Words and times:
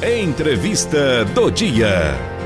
Entrevista 0.00 1.24
do 1.24 1.50
dia. 1.50 2.37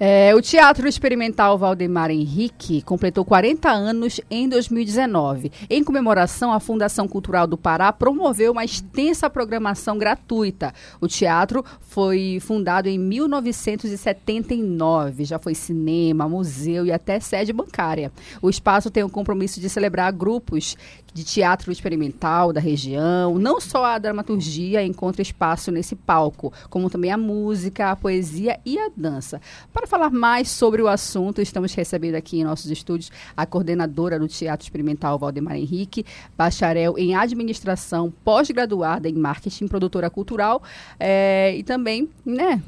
É, 0.00 0.32
o 0.32 0.40
Teatro 0.40 0.86
Experimental 0.86 1.58
Valdemar 1.58 2.12
Henrique 2.12 2.82
completou 2.82 3.24
40 3.24 3.68
anos 3.68 4.20
em 4.30 4.48
2019. 4.48 5.50
Em 5.68 5.82
comemoração, 5.82 6.52
a 6.52 6.60
Fundação 6.60 7.08
Cultural 7.08 7.48
do 7.48 7.58
Pará 7.58 7.92
promoveu 7.92 8.52
uma 8.52 8.64
extensa 8.64 9.28
programação 9.28 9.98
gratuita. 9.98 10.72
O 11.00 11.08
teatro 11.08 11.64
foi 11.80 12.38
fundado 12.40 12.88
em 12.88 12.96
1979. 12.96 15.24
Já 15.24 15.40
foi 15.40 15.56
cinema, 15.56 16.28
museu 16.28 16.86
e 16.86 16.92
até 16.92 17.18
sede 17.18 17.52
bancária. 17.52 18.12
O 18.40 18.48
espaço 18.48 18.92
tem 18.92 19.02
o 19.02 19.10
compromisso 19.10 19.60
de 19.60 19.68
celebrar 19.68 20.12
grupos 20.12 20.76
de 21.12 21.24
teatro 21.24 21.72
experimental 21.72 22.52
da 22.52 22.60
região. 22.60 23.36
Não 23.38 23.60
só 23.60 23.84
a 23.84 23.98
dramaturgia 23.98 24.84
encontra 24.84 25.22
espaço 25.22 25.72
nesse 25.72 25.96
palco, 25.96 26.52
como 26.70 26.88
também 26.88 27.10
a 27.10 27.16
música, 27.16 27.90
a 27.90 27.96
poesia 27.96 28.60
e 28.64 28.78
a 28.78 28.88
dança. 28.96 29.40
Para 29.72 29.87
falar 29.88 30.10
mais 30.10 30.48
sobre 30.48 30.82
o 30.82 30.88
assunto, 30.88 31.40
estamos 31.40 31.74
recebendo 31.74 32.14
aqui 32.14 32.38
em 32.40 32.44
nossos 32.44 32.70
estúdios 32.70 33.10
a 33.36 33.46
coordenadora 33.46 34.18
do 34.18 34.28
Teatro 34.28 34.64
Experimental, 34.64 35.18
Valdemar 35.18 35.56
Henrique, 35.56 36.04
bacharel 36.36 36.96
em 36.98 37.16
administração, 37.16 38.12
pós-graduada 38.22 39.08
em 39.08 39.14
marketing, 39.14 39.66
produtora 39.66 40.10
cultural 40.10 40.62
é, 41.00 41.56
e 41.56 41.62
também 41.62 42.08
né, 42.24 42.62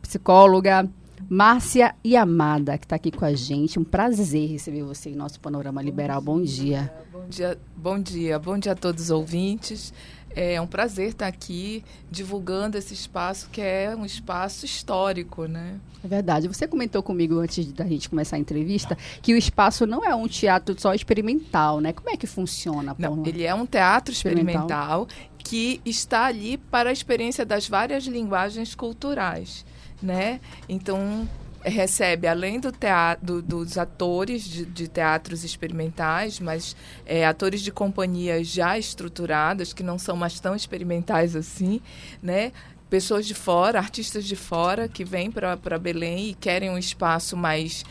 psicóloga, 0.00 0.88
Márcia 1.28 1.94
Yamada, 2.06 2.78
que 2.78 2.84
está 2.84 2.96
aqui 2.96 3.10
com 3.10 3.24
a 3.24 3.34
gente. 3.34 3.78
Um 3.78 3.84
prazer 3.84 4.48
receber 4.48 4.82
você 4.82 5.10
em 5.10 5.14
nosso 5.14 5.40
Panorama 5.40 5.82
Liberal. 5.82 6.20
Bom 6.20 6.40
dia. 6.40 6.92
Bom 7.12 7.26
dia, 7.28 7.58
bom 7.76 7.98
dia, 7.98 8.38
bom 8.38 8.58
dia 8.58 8.72
a 8.72 8.76
todos 8.76 9.04
os 9.04 9.10
ouvintes. 9.10 9.92
É 10.34 10.60
um 10.60 10.66
prazer 10.66 11.08
estar 11.08 11.26
aqui 11.26 11.84
divulgando 12.10 12.78
esse 12.78 12.94
espaço 12.94 13.48
que 13.50 13.60
é 13.60 13.94
um 13.96 14.04
espaço 14.04 14.64
histórico, 14.64 15.46
né? 15.46 15.80
É 16.04 16.08
verdade. 16.08 16.46
Você 16.48 16.66
comentou 16.66 17.02
comigo 17.02 17.38
antes 17.38 17.72
da 17.72 17.84
gente 17.84 18.08
começar 18.08 18.36
a 18.36 18.38
entrevista 18.38 18.96
que 19.20 19.34
o 19.34 19.36
espaço 19.36 19.86
não 19.86 20.04
é 20.04 20.14
um 20.14 20.28
teatro 20.28 20.78
só 20.78 20.94
experimental, 20.94 21.80
né? 21.80 21.92
Como 21.92 22.08
é 22.10 22.16
que 22.16 22.26
funciona? 22.26 22.94
Não, 22.98 23.26
ele 23.26 23.44
é 23.44 23.54
um 23.54 23.66
teatro 23.66 24.12
experimental, 24.12 24.68
experimental 24.68 25.08
que 25.38 25.80
está 25.84 26.26
ali 26.26 26.58
para 26.58 26.90
a 26.90 26.92
experiência 26.92 27.44
das 27.44 27.68
várias 27.68 28.04
linguagens 28.04 28.74
culturais 28.74 29.64
né? 30.02 30.40
Então 30.68 31.28
recebe 31.68 32.26
além 32.26 32.60
do 32.60 32.72
teatro, 32.72 33.24
do, 33.24 33.42
dos 33.42 33.78
atores 33.78 34.44
de, 34.44 34.64
de, 34.64 34.88
teatros 34.88 35.44
experimentais, 35.44 36.40
mas 36.40 36.76
é, 37.06 37.26
atores 37.26 37.60
de 37.60 37.70
companhias 37.70 38.46
já 38.48 38.78
estruturadas 38.78 39.72
que 39.72 39.82
não 39.82 39.98
são 39.98 40.16
mais 40.16 40.40
tão 40.40 40.54
experimentais 40.54 41.36
assim, 41.36 41.80
né? 42.22 42.52
Pessoas 42.90 43.26
de 43.26 43.34
fora, 43.34 43.78
artistas 43.78 44.24
de 44.24 44.34
fora 44.34 44.88
que 44.88 45.04
vêm 45.04 45.30
para 45.30 45.78
Belém 45.78 46.30
e 46.30 46.34
querem 46.34 46.70
um 46.70 46.78
espaço 46.78 47.36
mais 47.36 47.84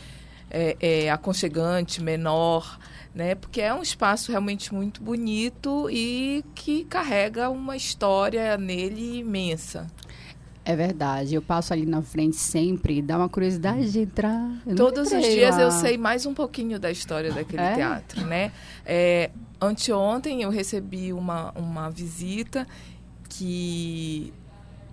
é, 0.50 0.76
é, 0.80 1.10
aconchegante, 1.10 2.02
menor, 2.02 2.78
né? 3.14 3.34
Porque 3.34 3.60
é 3.60 3.72
um 3.72 3.82
espaço 3.82 4.30
realmente 4.30 4.72
muito 4.74 5.02
bonito 5.02 5.88
e 5.90 6.44
que 6.54 6.84
carrega 6.84 7.48
uma 7.48 7.76
história 7.76 8.56
nele 8.56 9.18
imensa. 9.18 9.86
É 10.68 10.76
verdade. 10.76 11.34
Eu 11.34 11.40
passo 11.40 11.72
ali 11.72 11.86
na 11.86 12.02
frente 12.02 12.36
sempre, 12.36 13.00
dá 13.00 13.16
uma 13.16 13.28
curiosidade 13.30 13.90
de 13.90 14.00
entrar. 14.00 14.52
Eu 14.66 14.76
Todos 14.76 15.10
os 15.10 15.22
dias 15.24 15.56
lá. 15.56 15.62
eu 15.62 15.70
sei 15.70 15.96
mais 15.96 16.26
um 16.26 16.34
pouquinho 16.34 16.78
da 16.78 16.90
história 16.90 17.32
daquele 17.32 17.62
é? 17.62 17.74
teatro, 17.74 18.26
né? 18.26 18.52
É, 18.84 19.30
anteontem 19.58 20.42
eu 20.42 20.50
recebi 20.50 21.10
uma, 21.10 21.52
uma 21.52 21.88
visita 21.88 22.66
que 23.30 24.30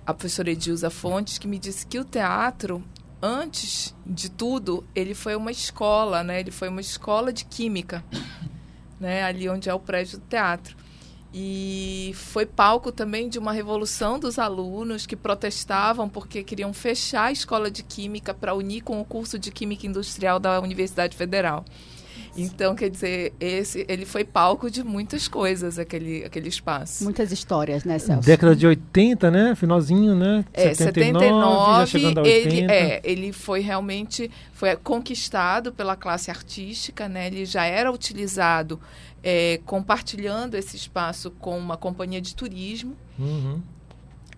a 0.05 0.13
professora 0.13 0.49
Edilza 0.49 0.89
Fontes 0.89 1.37
que 1.37 1.45
me 1.45 1.59
disse 1.59 1.85
que 1.85 1.99
o 1.99 2.05
teatro 2.05 2.81
antes 3.21 3.93
de 4.05 4.31
tudo 4.31 4.81
ele 4.95 5.13
foi 5.13 5.35
uma 5.35 5.51
escola, 5.51 6.23
né? 6.23 6.39
Ele 6.39 6.51
foi 6.51 6.69
uma 6.69 6.79
escola 6.79 7.33
de 7.33 7.43
química, 7.43 8.01
né? 8.97 9.23
Ali 9.23 9.49
onde 9.49 9.69
é 9.69 9.73
o 9.73 9.79
prédio 9.79 10.19
do 10.19 10.25
teatro 10.25 10.84
e 11.37 12.13
foi 12.15 12.45
palco 12.45 12.93
também 12.93 13.27
de 13.27 13.37
uma 13.37 13.51
revolução 13.51 14.17
dos 14.17 14.39
alunos 14.39 15.05
que 15.05 15.17
protestavam 15.17 16.07
porque 16.07 16.41
queriam 16.41 16.73
fechar 16.73 17.25
a 17.25 17.31
escola 17.33 17.69
de 17.69 17.83
química 17.83 18.33
para 18.33 18.53
unir 18.53 18.79
com 18.79 19.01
o 19.01 19.03
curso 19.03 19.37
de 19.37 19.51
química 19.51 19.85
industrial 19.85 20.39
da 20.39 20.61
Universidade 20.61 21.17
Federal. 21.17 21.65
Então, 22.37 22.75
quer 22.75 22.89
dizer, 22.89 23.33
esse, 23.39 23.85
ele 23.87 24.05
foi 24.05 24.23
palco 24.23 24.69
de 24.69 24.83
muitas 24.83 25.27
coisas, 25.27 25.79
aquele, 25.79 26.23
aquele 26.23 26.49
espaço. 26.49 27.03
Muitas 27.03 27.31
histórias, 27.31 27.83
né, 27.83 27.97
Celso? 27.97 28.25
Década 28.27 28.55
de 28.55 28.67
80, 28.67 29.31
né? 29.31 29.55
Finalzinho, 29.55 30.15
né? 30.15 30.43
É, 30.53 30.73
79, 30.73 31.25
79 31.25 31.79
já 31.79 31.85
chegando 31.85 32.17
a 32.19 32.23
80. 32.23 32.49
Ele, 32.49 32.71
é, 32.71 33.01
ele 33.03 33.31
foi 33.31 33.61
realmente 33.61 34.29
foi 34.53 34.75
conquistado 34.75 35.71
pela 35.71 35.95
classe 35.95 36.29
artística, 36.29 37.07
né? 37.07 37.27
Ele 37.27 37.45
já 37.45 37.65
era 37.65 37.91
utilizado 37.91 38.79
é, 39.23 39.59
compartilhando 39.65 40.55
esse 40.55 40.75
espaço 40.75 41.31
com 41.31 41.57
uma 41.57 41.77
companhia 41.77 42.21
de 42.21 42.35
turismo. 42.35 42.95
Uhum. 43.17 43.61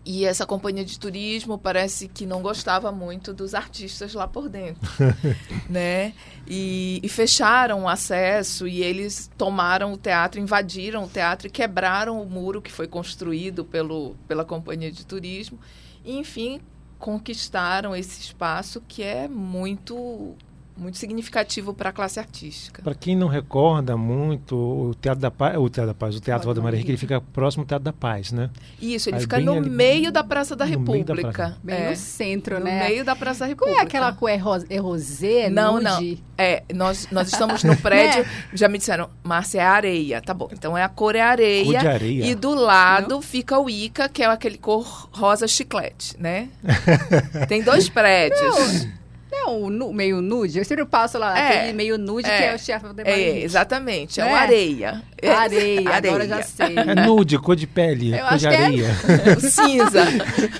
E 0.09 0.23
essa 0.23 0.45
companhia 0.45 0.85
de 0.85 0.97
turismo 0.97 1.57
parece 1.57 2.07
que 2.07 2.25
não 2.25 2.41
gostava 2.41 2.94
muito 2.94 3.34
dos 3.34 3.53
artistas 3.53 4.13
lá 4.13 4.25
por 4.25 4.47
dentro, 4.47 4.90
né? 5.69 6.13
E, 6.47 7.01
e, 7.03 7.09
fecharam 7.09 7.84
o 7.84 7.90
acesso 7.90 8.66
e 8.66 8.81
eles 8.81 9.29
tomaram 9.38 9.91
o 9.91 9.97
teatro, 9.97 10.40
invadiram 10.40 11.03
o 11.03 11.09
teatro 11.09 11.47
e 11.47 11.50
quebraram 11.50 12.22
o 12.22 12.25
muro 12.25 12.62
que 12.62 12.72
foi 12.72 12.88
construído 12.88 13.66
pelo, 13.66 14.16
pela 14.29 14.45
companhia 14.45 14.90
de 14.90 15.06
turismo. 15.06 15.59
E, 16.06 16.18
enfim, 16.18 16.62
conquistaram 16.97 17.94
esse 17.94 18.22
espaço 18.22 18.81
que 18.88 19.03
é 19.03 19.28
muito 19.28 20.38
muito 20.77 20.97
significativo 20.97 21.73
para 21.73 21.89
a 21.89 21.91
classe 21.93 22.19
artística. 22.19 22.81
Para 22.81 22.93
quem 22.93 23.15
não 23.15 23.27
recorda 23.27 23.97
muito, 23.97 24.55
o 24.55 24.95
Teatro 24.95 25.21
da 25.21 25.31
Paz, 25.31 25.57
o 25.57 25.69
Teatro 25.69 25.88
da 25.88 25.93
Paz, 25.93 26.15
o 26.15 26.21
Teatro 26.21 26.45
Valdemar 26.45 26.73
Henrique, 26.73 26.91
ele 26.91 26.97
fica 26.97 27.19
próximo 27.19 27.63
ao 27.63 27.67
Teatro 27.67 27.85
da 27.85 27.93
Paz, 27.93 28.31
né? 28.31 28.49
Isso, 28.81 29.09
ele 29.09 29.17
Aí 29.17 29.21
fica 29.21 29.39
no 29.39 29.53
ali, 29.53 29.69
meio 29.69 30.11
da 30.11 30.23
Praça 30.23 30.55
da 30.55 30.65
República. 30.65 31.15
Da 31.15 31.31
praça. 31.31 31.57
Bem 31.63 31.75
é, 31.75 31.89
no 31.89 31.95
centro, 31.95 32.59
no 32.59 32.65
né? 32.65 32.79
No 32.79 32.89
meio 32.89 33.05
da 33.05 33.15
Praça 33.15 33.39
da 33.41 33.45
República. 33.47 33.75
Qual 33.75 33.83
é 33.83 33.85
aquela 33.85 34.13
cor? 34.13 34.29
É, 34.29 34.39
é 34.69 34.77
rosé? 34.77 35.49
Não, 35.49 35.73
nude? 35.73 35.85
não. 35.85 36.17
É, 36.38 36.63
nós, 36.73 37.07
nós 37.11 37.27
estamos 37.27 37.63
no 37.63 37.75
prédio, 37.81 38.21
é. 38.21 38.27
já 38.53 38.67
me 38.67 38.77
disseram, 38.77 39.09
Márcia, 39.23 39.61
é 39.61 39.65
areia. 39.65 40.21
Tá 40.21 40.33
bom, 40.33 40.49
então 40.51 40.77
é 40.77 40.83
a 40.83 40.89
cor 40.89 41.15
é 41.15 41.21
areia. 41.21 41.65
Cor 41.65 41.79
de 41.79 41.88
areia. 41.88 42.25
E 42.25 42.35
do 42.35 42.53
lado 42.53 43.15
não. 43.15 43.21
fica 43.21 43.59
o 43.59 43.69
Ica, 43.69 44.07
que 44.07 44.21
é 44.21 44.25
aquele 44.27 44.57
cor 44.57 45.09
rosa 45.11 45.47
chiclete, 45.47 46.15
né? 46.19 46.49
Tem 47.47 47.63
dois 47.63 47.89
prédios. 47.89 48.85
Não. 48.85 49.06
Não, 49.31 49.69
nu, 49.69 49.93
meio 49.93 50.21
nude. 50.21 50.57
Eu 50.57 50.65
sempre 50.65 50.85
passo 50.85 51.17
lá, 51.17 51.38
é, 51.38 51.59
aquele 51.59 51.73
meio 51.73 51.97
nude 51.97 52.29
é, 52.29 52.38
que 52.38 52.43
é 52.43 52.55
o 52.55 52.59
chefe 52.59 52.88
do 52.93 53.01
É, 53.01 53.39
exatamente. 53.39 54.19
É, 54.21 54.23
é 54.23 54.31
o 54.31 54.35
areia. 54.35 55.03
É. 55.21 55.29
Areia, 55.29 55.89
areia, 55.89 56.11
agora 56.11 56.27
já 56.27 56.41
sei. 56.41 56.75
É 56.77 56.95
nude, 56.95 57.38
cor 57.38 57.55
de 57.55 57.67
pele, 57.67 58.17
Eu 58.17 58.25
cor 58.25 58.38
de 58.38 58.47
é 58.47 58.65
areia. 58.65 58.85
É 59.25 59.35
cinza. 59.39 60.03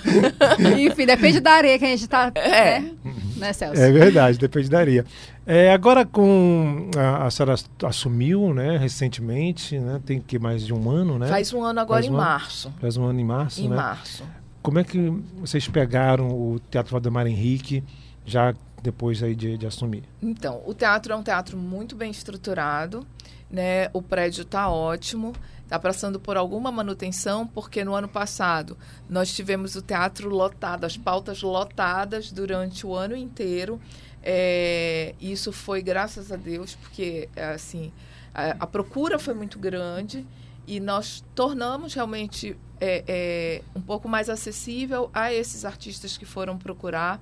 Enfim, 0.79 1.05
depende 1.05 1.39
da 1.39 1.51
areia 1.51 1.79
que 1.79 1.85
a 1.85 1.89
gente 1.89 2.07
tá. 2.07 2.31
É. 2.35 2.79
Né, 2.79 2.94
né 3.38 3.53
Celso? 3.53 3.81
É 3.81 3.91
verdade, 3.91 4.38
depende 4.38 4.69
da 4.69 4.79
areia. 4.79 5.05
É, 5.45 5.72
agora 5.72 6.05
com 6.05 6.91
a, 6.97 7.28
a 7.28 7.31
senhora 7.31 7.55
assumiu, 7.85 8.53
né, 8.53 8.78
recentemente, 8.78 9.79
né, 9.79 10.01
tem 10.05 10.19
que 10.19 10.38
mais 10.38 10.66
de 10.66 10.73
um 10.73 10.89
ano, 10.89 11.17
né? 11.17 11.28
Faz 11.28 11.53
um 11.53 11.63
ano 11.63 11.79
agora 11.79 12.05
em 12.05 12.09
março. 12.09 12.73
Faz 12.81 12.97
um 12.97 13.05
ano 13.05 13.19
em 13.19 13.23
março, 13.23 13.61
em 13.61 13.69
né? 13.69 13.75
Em 13.75 13.78
março. 13.78 14.23
Como 14.61 14.79
é 14.79 14.84
que 14.84 15.13
vocês 15.39 15.66
pegaram 15.69 16.28
o 16.28 16.59
Teatro 16.69 16.91
Valdemar 16.91 17.25
Henrique, 17.28 17.81
já 18.27 18.53
depois 18.83 19.23
aí 19.23 19.33
de, 19.33 19.57
de 19.57 19.65
assumir? 19.65 20.03
Então, 20.21 20.61
o 20.65 20.73
teatro 20.73 21.13
é 21.13 21.15
um 21.15 21.23
teatro 21.23 21.57
muito 21.57 21.95
bem 21.95 22.11
estruturado, 22.11 23.07
né? 23.49 23.89
O 23.93 24.01
prédio 24.01 24.43
está 24.43 24.69
ótimo, 24.69 25.33
está 25.63 25.79
passando 25.79 26.19
por 26.19 26.37
alguma 26.37 26.71
manutenção, 26.71 27.47
porque 27.47 27.83
no 27.83 27.95
ano 27.95 28.07
passado 28.07 28.77
nós 29.09 29.33
tivemos 29.33 29.75
o 29.75 29.81
teatro 29.81 30.29
lotado, 30.29 30.84
as 30.84 30.97
pautas 30.97 31.41
lotadas 31.41 32.31
durante 32.31 32.85
o 32.85 32.93
ano 32.93 33.16
inteiro. 33.16 33.79
É, 34.22 35.16
isso 35.22 35.53
foi 35.53 35.81
graças 35.81 36.31
a 36.31 36.35
Deus, 36.35 36.75
porque 36.75 37.29
assim 37.35 37.93
a, 38.34 38.57
a 38.59 38.67
procura 38.67 39.17
foi 39.17 39.34
muito 39.34 39.57
grande 39.57 40.25
e 40.67 40.81
nós 40.81 41.23
tornamos 41.34 41.93
realmente 41.93 42.57
é, 42.79 43.03
é, 43.07 43.61
um 43.73 43.81
pouco 43.81 44.09
mais 44.09 44.29
acessível 44.29 45.09
a 45.13 45.34
esses 45.34 45.63
artistas 45.63 46.17
que 46.17 46.25
foram 46.25 46.57
procurar 46.57 47.22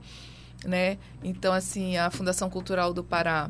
né? 0.65 0.97
Então, 1.23 1.53
assim, 1.53 1.97
a 1.97 2.09
Fundação 2.09 2.49
Cultural 2.49 2.93
do 2.93 3.03
Pará, 3.03 3.49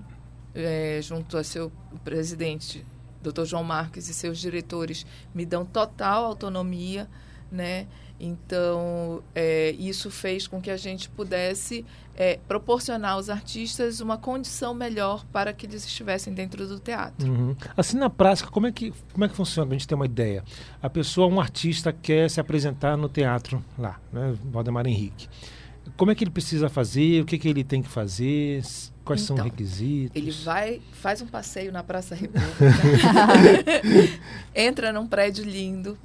é, 0.54 1.00
junto 1.02 1.38
a 1.38 1.44
seu 1.44 1.72
presidente, 2.04 2.86
Dr. 3.22 3.46
João 3.46 3.64
Marques, 3.64 4.08
e 4.10 4.14
seus 4.14 4.38
diretores, 4.38 5.06
me 5.34 5.46
dão 5.46 5.66
total 5.66 6.26
autonomia, 6.26 7.10
né? 7.52 7.88
Então, 8.20 9.22
é, 9.34 9.72
isso 9.72 10.10
fez 10.10 10.48
com 10.48 10.62
que 10.62 10.72
a 10.72 10.78
gente 10.78 11.10
pudesse 11.10 11.86
é, 12.16 12.40
proporcionar 12.48 13.14
aos 13.14 13.30
artistas 13.30 14.00
uma 14.00 14.18
condição 14.18 14.74
melhor 14.74 15.26
para 15.34 15.52
que 15.52 15.66
eles 15.66 15.86
estivessem 15.86 16.34
dentro 16.34 16.66
do 16.66 16.80
teatro. 16.80 17.30
Uhum. 17.30 17.56
Assim, 17.76 17.98
na 17.98 18.10
prática, 18.10 18.50
como 18.50 18.68
é, 18.68 18.72
que, 18.72 18.94
como 19.12 19.26
é 19.26 19.28
que 19.28 19.36
funciona? 19.36 19.68
Para 19.68 19.76
a 19.76 19.80
gente 19.80 19.88
ter 19.88 19.96
uma 19.96 20.06
ideia. 20.06 20.44
A 20.82 20.90
pessoa, 20.90 21.28
um 21.28 21.42
artista, 21.42 21.92
quer 21.92 22.30
se 22.30 22.40
apresentar 22.40 22.96
no 22.96 23.10
teatro 23.10 23.64
lá, 23.78 24.00
né? 24.14 24.34
Valdemar 24.46 24.88
Henrique. 24.88 25.28
Como 25.98 26.12
é 26.12 26.16
que 26.16 26.24
ele 26.24 26.32
precisa 26.32 26.70
fazer? 26.70 27.22
O 27.22 27.26
que, 27.26 27.38
que 27.38 27.48
ele 27.48 27.64
tem 27.64 27.82
que 27.82 27.90
fazer? 27.90 28.62
Quais 29.06 29.22
então, 29.22 29.36
são 29.38 29.46
os 29.46 29.52
requisitos? 29.52 30.16
Ele 30.16 30.32
vai, 30.32 30.82
faz 30.94 31.22
um 31.22 31.28
passeio 31.28 31.72
na 31.72 31.84
Praça 31.84 32.16
República, 32.16 32.66
entra 34.56 34.92
num 34.92 35.06
prédio 35.06 35.46
lindo 35.46 35.96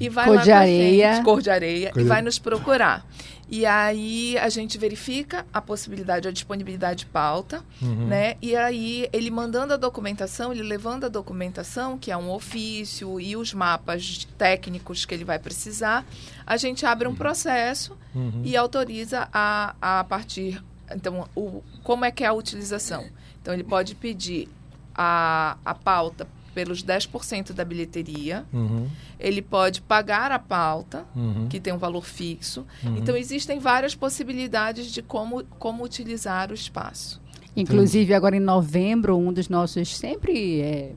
e 0.00 0.08
vai 0.08 0.26
cor 0.26 0.36
lá 0.36 0.42
de 0.42 0.50
areia. 0.50 1.14
Gente, 1.14 1.24
cor 1.24 1.40
de 1.40 1.50
areia, 1.50 1.92
cor 1.92 2.02
e 2.02 2.04
vai 2.04 2.20
nos 2.20 2.38
procurar. 2.38 3.06
E 3.50 3.64
aí 3.64 4.36
a 4.38 4.48
gente 4.48 4.76
verifica 4.76 5.46
a 5.52 5.60
possibilidade, 5.60 6.28
a 6.28 6.30
disponibilidade 6.30 7.00
de 7.00 7.06
pauta, 7.06 7.64
uhum. 7.80 8.06
né? 8.06 8.36
E 8.42 8.54
aí 8.54 9.08
ele 9.12 9.30
mandando 9.30 9.72
a 9.72 9.76
documentação, 9.76 10.52
ele 10.52 10.62
levando 10.62 11.04
a 11.04 11.08
documentação, 11.08 11.96
que 11.96 12.10
é 12.10 12.16
um 12.16 12.30
ofício 12.30 13.18
e 13.18 13.36
os 13.36 13.54
mapas 13.54 14.26
técnicos 14.36 15.04
que 15.06 15.14
ele 15.14 15.24
vai 15.24 15.38
precisar, 15.38 16.06
a 16.46 16.56
gente 16.56 16.84
abre 16.84 17.08
um 17.08 17.14
processo 17.14 17.96
uhum. 18.14 18.42
e 18.44 18.56
autoriza 18.56 19.28
a, 19.32 19.74
a 19.80 20.04
partir 20.04 20.62
então, 20.94 21.28
o, 21.34 21.62
como 21.82 22.04
é 22.04 22.10
que 22.10 22.24
é 22.24 22.26
a 22.26 22.32
utilização? 22.32 23.04
Então, 23.40 23.52
ele 23.54 23.64
pode 23.64 23.94
pedir 23.94 24.48
a, 24.94 25.56
a 25.64 25.74
pauta 25.74 26.26
pelos 26.58 26.82
10% 26.82 27.52
da 27.52 27.64
bilheteria. 27.64 28.44
Uhum. 28.52 28.88
Ele 29.20 29.40
pode 29.40 29.80
pagar 29.80 30.32
a 30.32 30.40
pauta, 30.40 31.06
uhum. 31.14 31.46
que 31.48 31.60
tem 31.60 31.72
um 31.72 31.78
valor 31.78 32.04
fixo. 32.04 32.66
Uhum. 32.82 32.96
Então, 32.96 33.16
existem 33.16 33.60
várias 33.60 33.94
possibilidades 33.94 34.90
de 34.90 35.00
como, 35.00 35.44
como 35.60 35.84
utilizar 35.84 36.50
o 36.50 36.54
espaço. 36.54 37.20
Inclusive, 37.54 38.12
agora 38.12 38.36
em 38.36 38.40
novembro, 38.40 39.16
um 39.16 39.32
dos 39.32 39.48
nossos 39.48 39.96
sempre 39.96 40.60
é, 40.60 40.94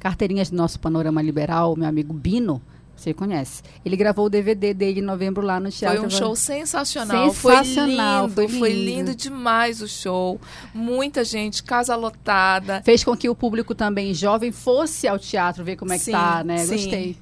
carteirinhas 0.00 0.48
do 0.48 0.56
nosso 0.56 0.80
panorama 0.80 1.20
liberal, 1.20 1.76
meu 1.76 1.86
amigo 1.86 2.14
Bino, 2.14 2.62
você 3.02 3.14
conhece. 3.14 3.62
Ele 3.84 3.96
gravou 3.96 4.26
o 4.26 4.30
DVD 4.30 4.72
dele 4.72 5.00
em 5.00 5.02
novembro 5.02 5.44
lá 5.44 5.58
no 5.58 5.70
teatro. 5.70 5.98
Foi 5.98 6.06
um 6.06 6.10
show 6.10 6.36
sensacional. 6.36 7.30
Sensacional. 7.32 8.28
Foi 8.28 8.46
lindo, 8.46 8.58
foi 8.58 8.58
lindo. 8.58 8.58
Foi 8.58 8.72
lindo 8.72 9.14
demais 9.14 9.82
o 9.82 9.88
show. 9.88 10.40
Muita 10.74 11.24
gente, 11.24 11.62
casa 11.62 11.96
lotada. 11.96 12.82
Fez 12.84 13.04
com 13.04 13.16
que 13.16 13.28
o 13.28 13.34
público 13.34 13.74
também 13.74 14.14
jovem 14.14 14.52
fosse 14.52 15.08
ao 15.08 15.18
teatro 15.18 15.64
ver 15.64 15.76
como 15.76 15.92
é 15.92 15.98
que 15.98 16.04
sim, 16.04 16.12
tá, 16.12 16.42
né? 16.44 16.58
Sim. 16.58 16.72
Gostei. 16.72 17.16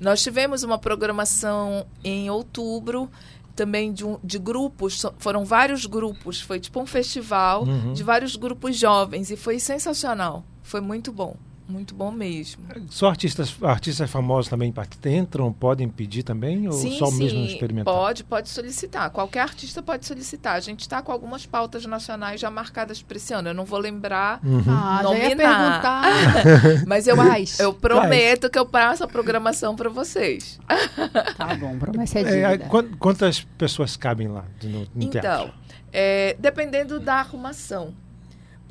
Nós 0.00 0.22
tivemos 0.22 0.62
uma 0.62 0.78
programação 0.78 1.86
em 2.02 2.28
outubro 2.28 3.08
também 3.54 3.92
de, 3.92 4.04
um, 4.04 4.18
de 4.22 4.38
grupos, 4.38 5.06
foram 5.18 5.44
vários 5.44 5.86
grupos, 5.86 6.40
foi 6.40 6.58
tipo 6.58 6.80
um 6.80 6.86
festival 6.86 7.62
uhum. 7.62 7.92
de 7.92 8.02
vários 8.02 8.34
grupos 8.34 8.76
jovens 8.76 9.30
e 9.30 9.36
foi 9.36 9.60
sensacional, 9.60 10.44
foi 10.62 10.80
muito 10.80 11.12
bom. 11.12 11.36
Muito 11.66 11.94
bom 11.94 12.10
mesmo. 12.10 12.62
Só 12.90 13.08
artistas, 13.08 13.56
artistas 13.62 14.10
famosos 14.10 14.50
também 14.50 14.72
entram, 15.06 15.50
podem 15.50 15.88
pedir 15.88 16.22
também? 16.22 16.66
Ou 16.66 16.74
sim, 16.74 16.98
só 16.98 17.06
sim, 17.06 17.18
mesmo 17.18 17.44
experimentar? 17.44 17.92
Pode, 17.92 18.22
pode 18.22 18.50
solicitar. 18.50 19.10
Qualquer 19.10 19.40
artista 19.40 19.82
pode 19.82 20.04
solicitar. 20.04 20.56
A 20.56 20.60
gente 20.60 20.80
está 20.80 21.00
com 21.00 21.10
algumas 21.10 21.46
pautas 21.46 21.86
nacionais 21.86 22.38
já 22.38 22.50
marcadas 22.50 23.00
para 23.02 23.16
esse 23.16 23.32
ano. 23.32 23.48
Eu 23.48 23.54
não 23.54 23.64
vou 23.64 23.78
lembrar 23.78 24.40
uhum. 24.44 24.62
ah, 24.68 25.00
nominar. 25.02 26.02
Mas 26.86 27.06
eu, 27.06 27.16
eu 27.58 27.72
prometo 27.72 28.50
que 28.50 28.58
eu 28.58 28.66
passo 28.66 29.02
a 29.04 29.08
programação 29.08 29.74
para 29.74 29.88
vocês. 29.88 30.60
Tá 31.36 31.54
bom, 31.54 31.78
promessa 31.78 32.18
é, 32.18 32.42
é 32.42 32.58
Quantas 32.98 33.40
pessoas 33.56 33.96
cabem 33.96 34.28
lá 34.28 34.44
no, 34.62 34.80
no 34.80 34.88
então, 34.96 35.20
teatro? 35.20 35.54
É, 35.92 36.36
dependendo 36.38 37.00
da 37.00 37.16
arrumação. 37.16 37.94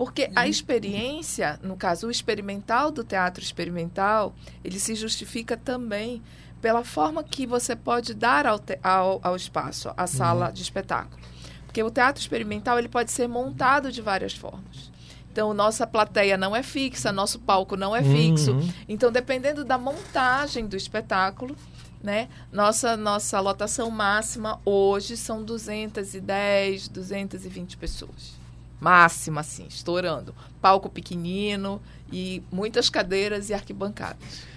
Porque 0.03 0.29
a 0.35 0.45
experiência, 0.45 1.57
no 1.63 1.77
caso, 1.77 2.07
o 2.07 2.11
experimental 2.11 2.91
do 2.91 3.05
teatro 3.05 3.41
experimental, 3.41 4.35
ele 4.61 4.77
se 4.77 4.95
justifica 4.95 5.55
também 5.55 6.21
pela 6.61 6.83
forma 6.83 7.23
que 7.23 7.47
você 7.47 7.73
pode 7.73 8.13
dar 8.13 8.45
ao, 8.45 8.59
te, 8.59 8.77
ao, 8.83 9.21
ao 9.23 9.33
espaço, 9.33 9.93
à 9.95 10.05
sala 10.05 10.47
uhum. 10.47 10.51
de 10.51 10.61
espetáculo. 10.61 11.23
Porque 11.65 11.81
o 11.81 11.89
teatro 11.89 12.21
experimental 12.21 12.77
ele 12.77 12.89
pode 12.89 13.13
ser 13.13 13.29
montado 13.29 13.93
de 13.93 14.01
várias 14.01 14.33
formas. 14.33 14.91
Então, 15.31 15.53
nossa 15.53 15.87
plateia 15.87 16.35
não 16.35 16.53
é 16.53 16.61
fixa, 16.61 17.09
nosso 17.09 17.39
palco 17.39 17.77
não 17.77 17.95
é 17.95 18.01
uhum. 18.01 18.11
fixo. 18.13 18.57
Então, 18.89 19.09
dependendo 19.09 19.63
da 19.63 19.77
montagem 19.77 20.67
do 20.67 20.75
espetáculo, 20.75 21.55
né? 22.03 22.27
Nossa, 22.51 22.97
nossa 22.97 23.39
lotação 23.39 23.89
máxima 23.89 24.59
hoje 24.65 25.15
são 25.15 25.41
210, 25.41 26.89
220 26.89 27.77
pessoas 27.77 28.42
máxima, 28.79 29.41
assim, 29.41 29.65
estourando. 29.67 30.33
Palco 30.61 30.89
pequenino 30.89 31.81
e 32.11 32.41
muitas 32.51 32.89
cadeiras 32.89 33.49
e 33.49 33.53
arquibancadas. 33.53 34.53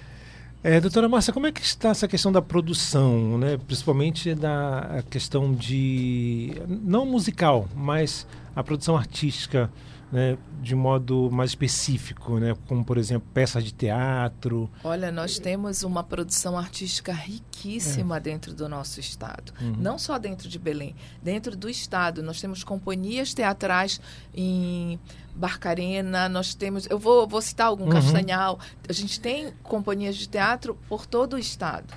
É, 0.62 0.80
doutora 0.80 1.08
Márcia, 1.08 1.32
como 1.32 1.46
é 1.46 1.52
que 1.52 1.60
está 1.60 1.90
essa 1.90 2.08
questão 2.08 2.32
da 2.32 2.42
produção, 2.42 3.38
né? 3.38 3.56
principalmente 3.56 4.34
da 4.34 5.04
questão 5.08 5.54
de, 5.54 6.60
não 6.66 7.06
musical, 7.06 7.68
mas 7.74 8.26
a 8.54 8.64
produção 8.64 8.96
artística 8.96 9.70
né, 10.10 10.38
de 10.62 10.74
modo 10.74 11.30
mais 11.30 11.50
específico, 11.50 12.38
né, 12.38 12.56
como 12.66 12.84
por 12.84 12.96
exemplo 12.96 13.28
peças 13.34 13.64
de 13.64 13.72
teatro. 13.72 14.70
Olha, 14.84 15.10
nós 15.10 15.38
temos 15.38 15.82
uma 15.82 16.04
produção 16.04 16.56
artística 16.56 17.12
riquíssima 17.12 18.16
é. 18.16 18.20
dentro 18.20 18.54
do 18.54 18.68
nosso 18.68 19.00
estado, 19.00 19.52
uhum. 19.60 19.74
não 19.78 19.98
só 19.98 20.18
dentro 20.18 20.48
de 20.48 20.58
Belém, 20.58 20.94
dentro 21.22 21.56
do 21.56 21.68
estado 21.68 22.22
nós 22.22 22.40
temos 22.40 22.62
companhias 22.62 23.34
teatrais 23.34 24.00
em 24.34 24.98
Barcarena, 25.34 26.28
nós 26.28 26.54
temos, 26.54 26.86
eu 26.88 26.98
vou, 26.98 27.26
vou 27.26 27.42
citar 27.42 27.66
algum, 27.66 27.84
uhum. 27.84 27.90
Castanhal, 27.90 28.58
a 28.88 28.92
gente 28.92 29.20
tem 29.20 29.52
companhias 29.62 30.16
de 30.16 30.28
teatro 30.28 30.78
por 30.88 31.04
todo 31.04 31.34
o 31.34 31.38
estado, 31.38 31.92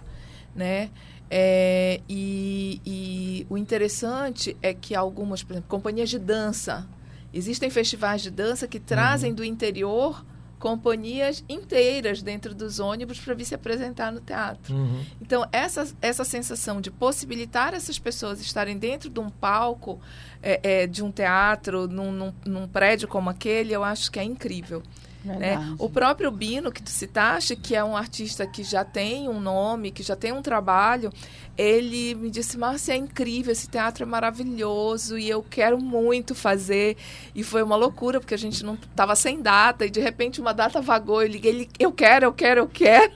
né? 0.56 0.89
É, 1.31 2.01
e, 2.09 2.81
e 2.83 3.47
o 3.50 3.57
interessante 3.57 4.57
é 4.63 4.73
que 4.73 4.95
algumas, 4.95 5.44
por 5.44 5.53
exemplo, 5.53 5.69
companhias 5.69 6.09
de 6.09 6.17
dança, 6.17 6.88
Existem 7.33 7.69
festivais 7.69 8.21
de 8.21 8.31
dança 8.31 8.67
que 8.67 8.79
trazem 8.79 9.31
uhum. 9.31 9.35
do 9.37 9.43
interior 9.43 10.23
companhias 10.59 11.43
inteiras 11.47 12.21
dentro 12.21 12.53
dos 12.53 12.79
ônibus 12.79 13.17
para 13.19 13.33
vir 13.33 13.45
se 13.45 13.55
apresentar 13.55 14.11
no 14.11 14.19
teatro. 14.19 14.75
Uhum. 14.75 15.03
Então, 15.21 15.47
essa, 15.51 15.87
essa 16.01 16.25
sensação 16.25 16.81
de 16.81 16.91
possibilitar 16.91 17.73
essas 17.73 17.97
pessoas 17.97 18.41
estarem 18.41 18.77
dentro 18.77 19.09
de 19.09 19.19
um 19.19 19.29
palco, 19.29 19.99
é, 20.43 20.81
é, 20.81 20.87
de 20.87 21.01
um 21.01 21.11
teatro, 21.11 21.87
num, 21.87 22.11
num, 22.11 22.33
num 22.45 22.67
prédio 22.67 23.07
como 23.07 23.29
aquele, 23.29 23.73
eu 23.73 23.83
acho 23.83 24.11
que 24.11 24.19
é 24.19 24.23
incrível. 24.23 24.83
Né? 25.24 25.75
O 25.77 25.89
próprio 25.89 26.31
Bino, 26.31 26.71
que 26.71 26.81
tu 26.81 26.89
citaste, 26.89 27.56
que 27.56 27.75
é 27.75 27.83
um 27.83 27.95
artista 27.95 28.48
que 28.48 28.63
já 28.63 28.86
tem 28.86 29.27
um 29.27 29.39
nome, 29.39 29.92
que 29.92 30.01
já 30.01 30.16
tem 30.16 30.31
um 30.31 30.42
trabalho, 30.42 31.12
ele 31.57 32.16
me 32.16 32.30
disse, 32.30 32.57
Márcia, 32.57 32.94
é 32.94 32.95
incrível, 32.95 33.51
esse 33.51 33.68
teatro 33.68 34.04
é 34.04 34.06
maravilhoso 34.06 35.18
e 35.18 35.30
eu 35.30 35.44
quero 35.44 35.78
muito 35.78 36.33
fazer. 36.33 36.95
E 37.35 37.44
foi 37.44 37.61
uma 37.61 37.76
loucura, 37.76 38.19
porque 38.19 38.33
a 38.33 38.38
gente 38.38 38.64
não 38.64 38.76
estava 38.76 39.14
sem 39.16 39.42
data 39.42 39.85
e 39.85 39.90
de 39.90 39.99
repente 39.99 40.40
uma 40.40 40.54
data 40.54 40.81
vagou. 40.81 41.21
Eu 41.21 41.28
liguei, 41.28 41.52
ele, 41.52 41.69
eu 41.78 41.92
quero, 41.92 42.26
eu 42.26 42.33
quero, 42.33 42.61
eu 42.61 42.68
quero. 42.68 43.14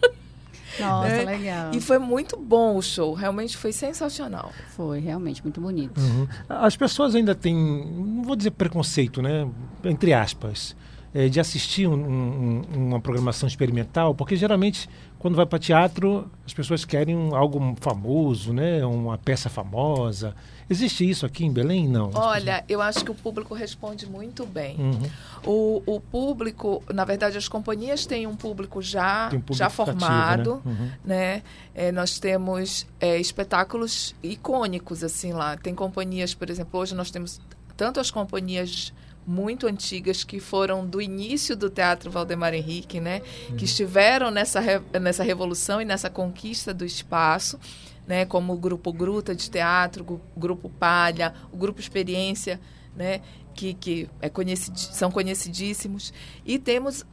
Nossa, 0.79 1.07
né? 1.07 1.24
legal. 1.38 1.72
E 1.74 1.79
foi 1.79 2.00
muito 2.00 2.36
bom 2.36 2.75
o 2.75 2.81
show, 2.81 3.13
realmente 3.13 3.55
foi 3.55 3.72
sensacional. 3.72 4.51
Foi, 4.75 5.00
realmente, 5.00 5.41
muito 5.41 5.62
bonito. 5.62 6.01
Uhum. 6.01 6.27
As 6.50 6.75
pessoas 6.75 7.15
ainda 7.15 7.33
têm, 7.33 7.55
não 7.55 8.24
vou 8.24 8.36
dizer 8.36 8.51
preconceito, 8.51 9.22
né? 9.22 9.48
Entre 9.86 10.12
aspas 10.13 10.75
é, 11.13 11.29
de 11.29 11.39
assistir 11.39 11.88
um, 11.88 11.93
um, 11.93 12.62
uma 12.74 13.00
programação 13.00 13.48
experimental, 13.48 14.15
porque 14.15 14.36
geralmente 14.36 14.89
quando 15.20 15.36
vai 15.36 15.46
para 15.46 15.58
teatro 15.58 16.29
as 16.46 16.53
pessoas 16.53 16.84
querem 16.84 17.15
um, 17.15 17.34
algo 17.34 17.75
famoso, 17.79 18.51
né, 18.51 18.86
uma 18.86 19.17
peça 19.17 19.50
famosa. 19.50 20.36
Existe 20.70 21.10
isso 21.10 21.25
aqui 21.25 21.46
em 21.46 21.51
Belém? 21.51 21.88
Não. 21.88 22.12
Olha, 22.13 22.63
eu 22.67 22.82
acho 22.82 23.05
que 23.05 23.12
o 23.12 23.15
público 23.15 23.53
responde 23.53 24.05
muito 24.05 24.46
bem. 24.46 24.75
Uhum. 24.77 25.10
O, 25.46 25.84
o, 25.86 26.00
público, 26.00 26.84
na 26.93 27.05
verdade, 27.05 27.38
as 27.38 27.48
companhias 27.48 28.05
têm 28.05 28.27
um 28.27 28.36
público 28.36 28.82
já, 28.82 29.27
um 29.27 29.39
público 29.39 29.53
já 29.53 29.70
formado, 29.70 30.55
né? 30.55 30.62
Uhum. 30.65 30.91
né? 31.05 31.43
É, 31.75 31.91
nós 31.91 32.20
temos 32.20 32.86
é, 33.00 33.20
espetáculos 33.20 34.15
icônicos 34.24 35.03
assim 35.03 35.32
lá. 35.32 35.55
Tem 35.55 35.75
companhias, 35.75 36.34
por 36.34 36.50
exemplo, 36.50 36.79
hoje 36.79 36.96
nós 36.96 37.12
temos 37.12 37.39
tanto 37.77 38.00
as 38.00 38.10
companhias 38.10 38.93
muito 39.25 39.67
antigas 39.67 40.23
que 40.23 40.39
foram 40.39 40.85
do 40.85 41.01
início 41.01 41.55
do 41.55 41.69
Teatro 41.69 42.11
Valdemar 42.11 42.53
Henrique, 42.53 42.99
né? 42.99 43.21
Uhum. 43.49 43.55
Que 43.55 43.65
estiveram 43.65 44.29
nessa, 44.29 44.61
nessa 44.99 45.23
revolução 45.23 45.81
e 45.81 45.85
nessa 45.85 46.09
conquista 46.09 46.73
do 46.73 46.85
espaço, 46.85 47.59
né? 48.07 48.25
Como 48.25 48.53
o 48.53 48.57
Grupo 48.57 48.91
Gruta 48.91 49.33
de 49.33 49.49
Teatro, 49.49 50.21
o 50.35 50.39
Grupo 50.39 50.69
Palha, 50.69 51.33
o 51.51 51.57
Grupo 51.57 51.79
Experiência, 51.79 52.59
né? 52.95 53.21
Que, 53.53 53.73
que 53.73 54.09
é 54.19 54.29
conhecid, 54.29 54.77
são 54.77 55.11
conhecidíssimos. 55.11 56.13
E 56.45 56.59
temos 56.59 57.05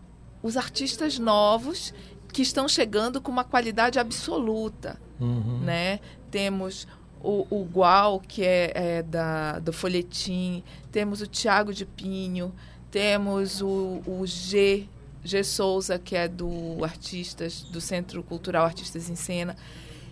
os 0.43 0.57
artistas 0.57 1.19
novos 1.19 1.93
que 2.33 2.43
estão 2.43 2.69
chegando 2.69 3.21
com 3.21 3.31
uma 3.31 3.45
qualidade 3.45 3.99
absoluta. 3.99 5.01
uhum. 5.21 5.61
né? 5.61 6.01
Temos 6.31 6.87
o, 7.23 7.47
o 7.51 7.65
Gual, 7.65 8.21
que 8.21 8.45
é, 8.45 8.73
é, 8.75 9.03
da, 9.03 9.59
do 9.59 9.73
Folhetim, 9.73 10.63
temos 10.91 11.21
o 11.21 11.27
Tiago 11.27 11.73
de 11.73 11.85
Pinho, 11.85 12.53
temos 12.91 13.61
o, 13.61 14.03
o 14.07 14.27
G, 14.27 14.89
G 15.23 15.45
Souza, 15.45 15.99
que 15.99 16.17
é 16.17 16.27
do 16.27 16.83
Artistas, 16.83 17.63
do 17.63 17.81
Centro 17.81 18.23
Cultural 18.23 18.65
Artistas 18.65 19.11
em 19.11 19.15
Cena, 19.15 19.57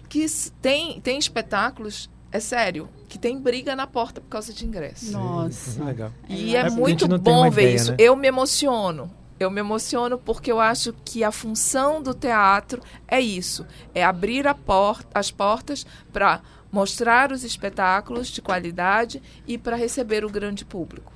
que 0.08 0.26
tem, 0.60 1.00
tem 1.00 1.18
espetáculos 1.18 2.10
é 2.30 2.40
sério, 2.40 2.88
que 3.08 3.18
tem 3.18 3.40
briga 3.40 3.74
na 3.74 3.86
porta 3.86 4.20
por 4.20 4.28
causa 4.28 4.52
de 4.52 4.66
ingresso. 4.66 5.12
Nossa. 5.12 5.82
Legal. 5.82 6.12
E 6.28 6.54
é, 6.54 6.60
é 6.60 6.70
muito 6.70 7.08
bom 7.18 7.50
ver 7.50 7.62
ideia, 7.62 7.74
isso. 7.74 7.90
Né? 7.92 7.96
Eu 7.98 8.14
me 8.14 8.28
emociono. 8.28 9.10
Eu 9.40 9.50
me 9.50 9.60
emociono 9.60 10.18
porque 10.18 10.50
eu 10.50 10.60
acho 10.60 10.92
que 11.04 11.22
a 11.22 11.30
função 11.30 12.02
do 12.02 12.12
teatro 12.12 12.82
é 13.06 13.20
isso: 13.20 13.64
é 13.94 14.04
abrir 14.04 14.52
porta, 14.66 15.06
as 15.14 15.30
portas 15.30 15.86
para 16.12 16.42
mostrar 16.70 17.32
os 17.32 17.44
espetáculos 17.44 18.28
de 18.28 18.42
qualidade 18.42 19.22
e 19.46 19.56
para 19.56 19.76
receber 19.76 20.24
o 20.24 20.30
grande 20.30 20.64
público. 20.64 21.12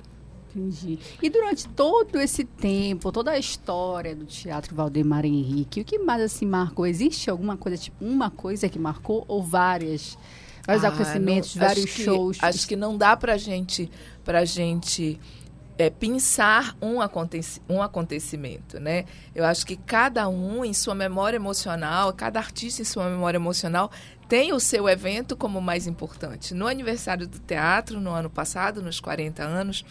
Entendi. 0.55 0.99
E 1.21 1.29
durante 1.29 1.67
todo 1.69 2.19
esse 2.19 2.43
tempo, 2.43 3.11
toda 3.11 3.31
a 3.31 3.39
história 3.39 4.15
do 4.15 4.25
Teatro 4.25 4.75
Valdemar 4.75 5.25
Henrique, 5.25 5.81
o 5.81 5.85
que 5.85 5.97
mais 5.97 6.21
assim 6.21 6.45
marcou? 6.45 6.85
Existe 6.85 7.29
alguma 7.29 7.57
coisa, 7.57 7.77
tipo, 7.77 8.03
uma 8.05 8.29
coisa 8.29 8.69
que 8.69 8.77
marcou 8.77 9.25
ou 9.27 9.41
várias? 9.41 10.17
Vários 10.65 10.85
ah, 10.85 10.89
acontecimentos, 10.89 11.55
não, 11.55 11.67
vários 11.67 11.85
acho 11.85 12.03
shows? 12.03 12.37
Que, 12.37 12.45
acho 12.45 12.67
que 12.67 12.75
não 12.75 12.95
dá 12.95 13.17
pra 13.17 13.35
gente, 13.35 13.91
pra 14.23 14.45
gente 14.45 15.19
é, 15.77 15.89
pensar 15.89 16.75
um, 16.81 17.01
aconteci 17.01 17.61
um 17.67 17.81
acontecimento, 17.81 18.79
né? 18.79 19.05
Eu 19.33 19.45
acho 19.45 19.65
que 19.65 19.75
cada 19.75 20.27
um, 20.27 20.63
em 20.63 20.73
sua 20.73 20.93
memória 20.93 21.37
emocional, 21.37 22.13
cada 22.13 22.39
artista 22.39 22.81
em 22.81 22.85
sua 22.85 23.09
memória 23.09 23.37
emocional, 23.37 23.91
tem 24.27 24.53
o 24.53 24.59
seu 24.59 24.87
evento 24.87 25.35
como 25.35 25.61
mais 25.61 25.87
importante. 25.87 26.53
No 26.53 26.67
aniversário 26.67 27.27
do 27.27 27.39
teatro, 27.39 27.99
no 27.99 28.11
ano 28.11 28.29
passado, 28.29 28.81
nos 28.81 28.99
40 28.99 29.43
anos, 29.43 29.85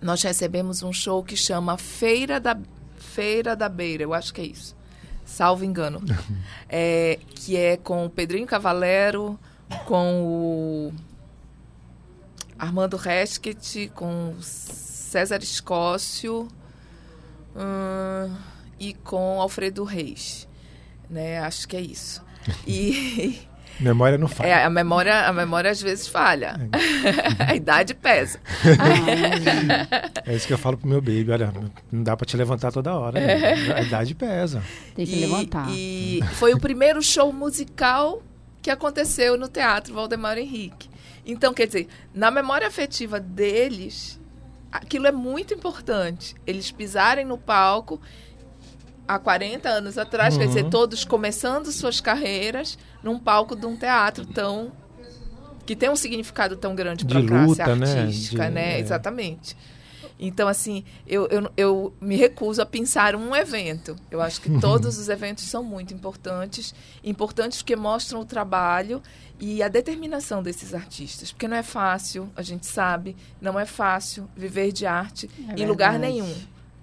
nós 0.00 0.22
recebemos 0.22 0.82
um 0.82 0.92
show 0.92 1.22
que 1.22 1.36
chama 1.36 1.78
Feira 1.78 2.38
da, 2.38 2.56
Feira 2.98 3.56
da 3.56 3.68
Beira, 3.68 4.02
eu 4.02 4.12
acho 4.12 4.34
que 4.34 4.40
é 4.40 4.44
isso, 4.44 4.76
salvo 5.24 5.64
engano, 5.64 6.02
é, 6.68 7.18
que 7.34 7.56
é 7.56 7.76
com 7.76 8.04
o 8.04 8.10
Pedrinho 8.10 8.46
Cavalero, 8.46 9.38
com 9.86 10.22
o 10.22 10.92
Armando 12.58 12.96
Resket, 12.96 13.90
com 13.94 14.34
César 14.40 15.42
Escócio 15.42 16.48
hum, 17.54 18.36
e 18.78 18.94
com 18.94 19.40
Alfredo 19.40 19.84
Reis. 19.84 20.48
Né? 21.08 21.38
Acho 21.38 21.68
que 21.68 21.76
é 21.76 21.80
isso. 21.80 22.22
E 22.66 23.40
Memória 23.80 24.16
não 24.16 24.28
falha. 24.28 24.48
É, 24.48 24.64
a 24.64 24.70
memória, 24.70 25.26
a 25.26 25.32
memória 25.32 25.70
às 25.70 25.82
vezes 25.82 26.06
falha. 26.06 26.56
É. 27.38 27.50
a 27.50 27.56
idade 27.56 27.94
pesa. 27.94 28.38
é 30.24 30.34
isso 30.34 30.46
que 30.46 30.52
eu 30.52 30.58
falo 30.58 30.76
pro 30.76 30.88
meu 30.88 31.00
baby, 31.00 31.30
olha, 31.30 31.52
não 31.90 32.02
dá 32.02 32.16
para 32.16 32.26
te 32.26 32.36
levantar 32.36 32.70
toda 32.70 32.94
hora. 32.94 33.18
Né? 33.18 33.74
A 33.74 33.82
idade 33.82 34.14
pesa. 34.14 34.62
Tem 34.94 35.04
que 35.04 35.16
e, 35.16 35.20
levantar. 35.20 35.66
E 35.70 36.20
foi 36.34 36.54
o 36.54 36.60
primeiro 36.60 37.02
show 37.02 37.32
musical 37.32 38.22
que 38.62 38.70
aconteceu 38.70 39.36
no 39.36 39.48
Teatro 39.48 39.92
Valdemar 39.92 40.38
Henrique. 40.38 40.88
Então, 41.26 41.54
quer 41.54 41.66
dizer, 41.66 41.88
na 42.12 42.30
memória 42.30 42.66
afetiva 42.66 43.18
deles, 43.18 44.20
aquilo 44.70 45.06
é 45.06 45.12
muito 45.12 45.54
importante. 45.54 46.34
Eles 46.46 46.70
pisarem 46.70 47.24
no 47.24 47.38
palco 47.38 48.00
há 49.06 49.18
40 49.18 49.68
anos 49.68 49.98
atrás, 49.98 50.34
uhum. 50.34 50.40
quer 50.40 50.46
dizer, 50.48 50.64
uhum. 50.64 50.70
todos 50.70 51.04
começando 51.04 51.70
suas 51.70 52.00
carreiras 52.00 52.78
num 53.02 53.18
palco 53.18 53.54
de 53.54 53.66
um 53.66 53.76
teatro 53.76 54.26
tão 54.26 54.72
que 55.64 55.74
tem 55.74 55.88
um 55.88 55.96
significado 55.96 56.56
tão 56.56 56.74
grande 56.74 57.06
para 57.06 57.20
a 57.20 57.26
classe 57.26 57.58
né? 57.76 58.02
artística, 58.02 58.42
né? 58.42 58.48
De, 58.48 58.54
né? 58.54 58.74
É. 58.74 58.80
Exatamente. 58.80 59.56
Então, 60.18 60.46
assim, 60.46 60.84
eu, 61.06 61.26
eu, 61.26 61.50
eu 61.56 61.94
me 62.00 62.16
recuso 62.16 62.62
a 62.62 62.66
pensar 62.66 63.16
um 63.16 63.34
evento. 63.34 63.96
Eu 64.10 64.20
acho 64.20 64.40
que 64.40 64.48
todos 64.60 64.98
os 64.98 65.08
eventos 65.08 65.44
são 65.44 65.62
muito 65.62 65.92
importantes. 65.92 66.74
Importantes 67.02 67.58
porque 67.58 67.76
mostram 67.76 68.20
o 68.20 68.24
trabalho 68.24 69.02
e 69.40 69.62
a 69.62 69.68
determinação 69.68 70.42
desses 70.42 70.72
artistas. 70.72 71.32
Porque 71.32 71.48
não 71.48 71.56
é 71.56 71.62
fácil, 71.62 72.30
a 72.36 72.42
gente 72.42 72.66
sabe, 72.66 73.16
não 73.40 73.58
é 73.58 73.66
fácil 73.66 74.28
viver 74.36 74.72
de 74.72 74.86
arte 74.86 75.28
é 75.48 75.60
em 75.60 75.66
lugar 75.66 75.98
nenhum. 75.98 76.32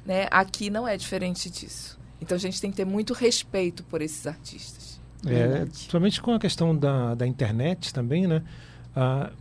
Né? 0.05 0.27
Aqui 0.29 0.69
não 0.69 0.87
é 0.87 0.97
diferente 0.97 1.49
disso. 1.49 1.99
Então, 2.19 2.35
a 2.35 2.39
gente 2.39 2.61
tem 2.61 2.69
que 2.69 2.77
ter 2.77 2.85
muito 2.85 3.13
respeito 3.13 3.83
por 3.83 4.01
esses 4.01 4.27
artistas. 4.27 4.99
É, 5.25 5.65
principalmente 5.65 6.21
com 6.21 6.33
a 6.33 6.39
questão 6.39 6.75
da, 6.75 7.15
da 7.15 7.27
internet 7.27 7.93
também, 7.93 8.27
né? 8.27 8.43
Ah, 8.95 9.31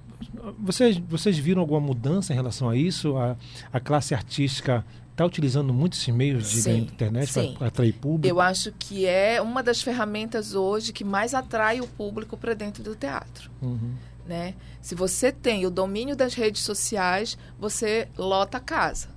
vocês, 0.59 0.99
vocês 0.99 1.39
viram 1.39 1.61
alguma 1.61 1.81
mudança 1.81 2.33
em 2.33 2.37
relação 2.37 2.69
a 2.69 2.77
isso? 2.77 3.17
A, 3.17 3.37
a 3.73 3.81
classe 3.81 4.15
artística 4.15 4.85
está 5.11 5.25
utilizando 5.25 5.73
muito 5.73 5.95
esses 5.95 6.09
meios 6.15 6.51
de, 6.51 6.63
sim, 6.63 6.79
internet 6.79 7.55
para 7.59 7.69
atrair 7.69 7.93
público? 7.93 8.27
Eu 8.27 8.41
acho 8.41 8.73
que 8.79 9.07
é 9.07 9.41
uma 9.41 9.63
das 9.63 9.83
ferramentas 9.83 10.55
hoje 10.55 10.93
que 10.93 11.05
mais 11.05 11.35
atrai 11.35 11.81
o 11.81 11.87
público 11.87 12.37
para 12.37 12.55
dentro 12.55 12.83
do 12.83 12.95
teatro. 12.95 13.51
Uhum. 13.61 13.93
Né? 14.27 14.55
Se 14.81 14.95
você 14.95 15.31
tem 15.33 15.67
o 15.67 15.71
domínio 15.71 16.17
das 16.17 16.35
redes 16.35 16.63
sociais, 16.63 17.37
você 17.59 18.09
lota 18.17 18.59
a 18.59 18.61
casa. 18.61 19.09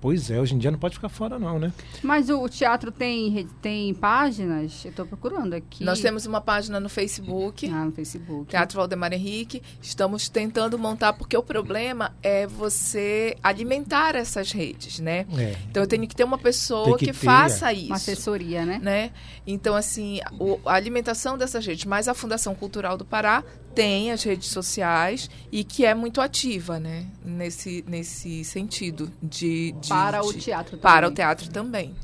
Pois 0.00 0.30
é, 0.30 0.40
hoje 0.40 0.54
em 0.54 0.58
dia 0.58 0.70
não 0.70 0.78
pode 0.78 0.94
ficar 0.94 1.08
fora 1.08 1.38
não, 1.38 1.58
né? 1.58 1.72
Mas 2.02 2.30
o, 2.30 2.48
teatro 2.48 2.92
tem, 2.92 3.48
tem 3.60 3.92
páginas? 3.94 4.84
Eu 4.84 4.90
estou 4.90 5.06
procurando 5.06 5.54
aqui. 5.54 5.82
Nós 5.84 6.00
temos 6.00 6.24
uma 6.24 6.40
página 6.40 6.78
no 6.78 6.88
Facebook. 6.88 7.68
Ah, 7.68 7.84
no 7.84 7.92
Facebook. 7.92 8.50
Teatro 8.50 8.76
Valdemar 8.76 9.12
Henrique. 9.12 9.62
Estamos 9.82 10.28
tentando 10.28 10.78
montar, 10.78 11.12
porque 11.14 11.36
o 11.36 11.42
problema 11.42 12.14
é 12.22 12.46
você 12.46 13.36
alimentar 13.42 14.14
essas 14.14 14.52
redes, 14.52 15.00
né? 15.00 15.26
É. 15.36 15.56
Então 15.68 15.82
eu 15.82 15.86
tenho 15.86 16.06
que 16.06 16.14
ter 16.14 16.24
uma 16.24 16.38
pessoa 16.38 16.96
que, 16.96 17.06
que 17.06 17.12
faça 17.12 17.72
isso. 17.72 17.86
Uma 17.86 17.96
assessoria, 17.96 18.64
né? 18.64 18.78
né? 18.80 19.10
Então, 19.46 19.74
assim, 19.74 20.20
o, 20.38 20.60
a 20.64 20.74
alimentação 20.74 21.36
dessas 21.36 21.66
redes, 21.66 21.84
mais 21.84 22.06
a 22.06 22.14
Fundação 22.14 22.54
Cultural 22.54 22.96
do 22.96 23.04
Pará 23.04 23.42
tem 23.78 24.10
as 24.10 24.24
redes 24.24 24.48
sociais 24.48 25.30
e 25.52 25.62
que 25.62 25.84
é 25.84 25.94
muito 25.94 26.20
ativa, 26.20 26.80
né? 26.80 27.06
Nesse, 27.24 27.84
nesse 27.86 28.42
sentido 28.42 29.08
de, 29.22 29.70
de 29.80 29.88
para 29.88 30.20
de, 30.20 30.26
o 30.26 30.32
teatro 30.32 30.70
também. 30.72 30.82
para 30.82 31.08
o 31.08 31.10
teatro 31.12 31.48
também, 31.50 31.94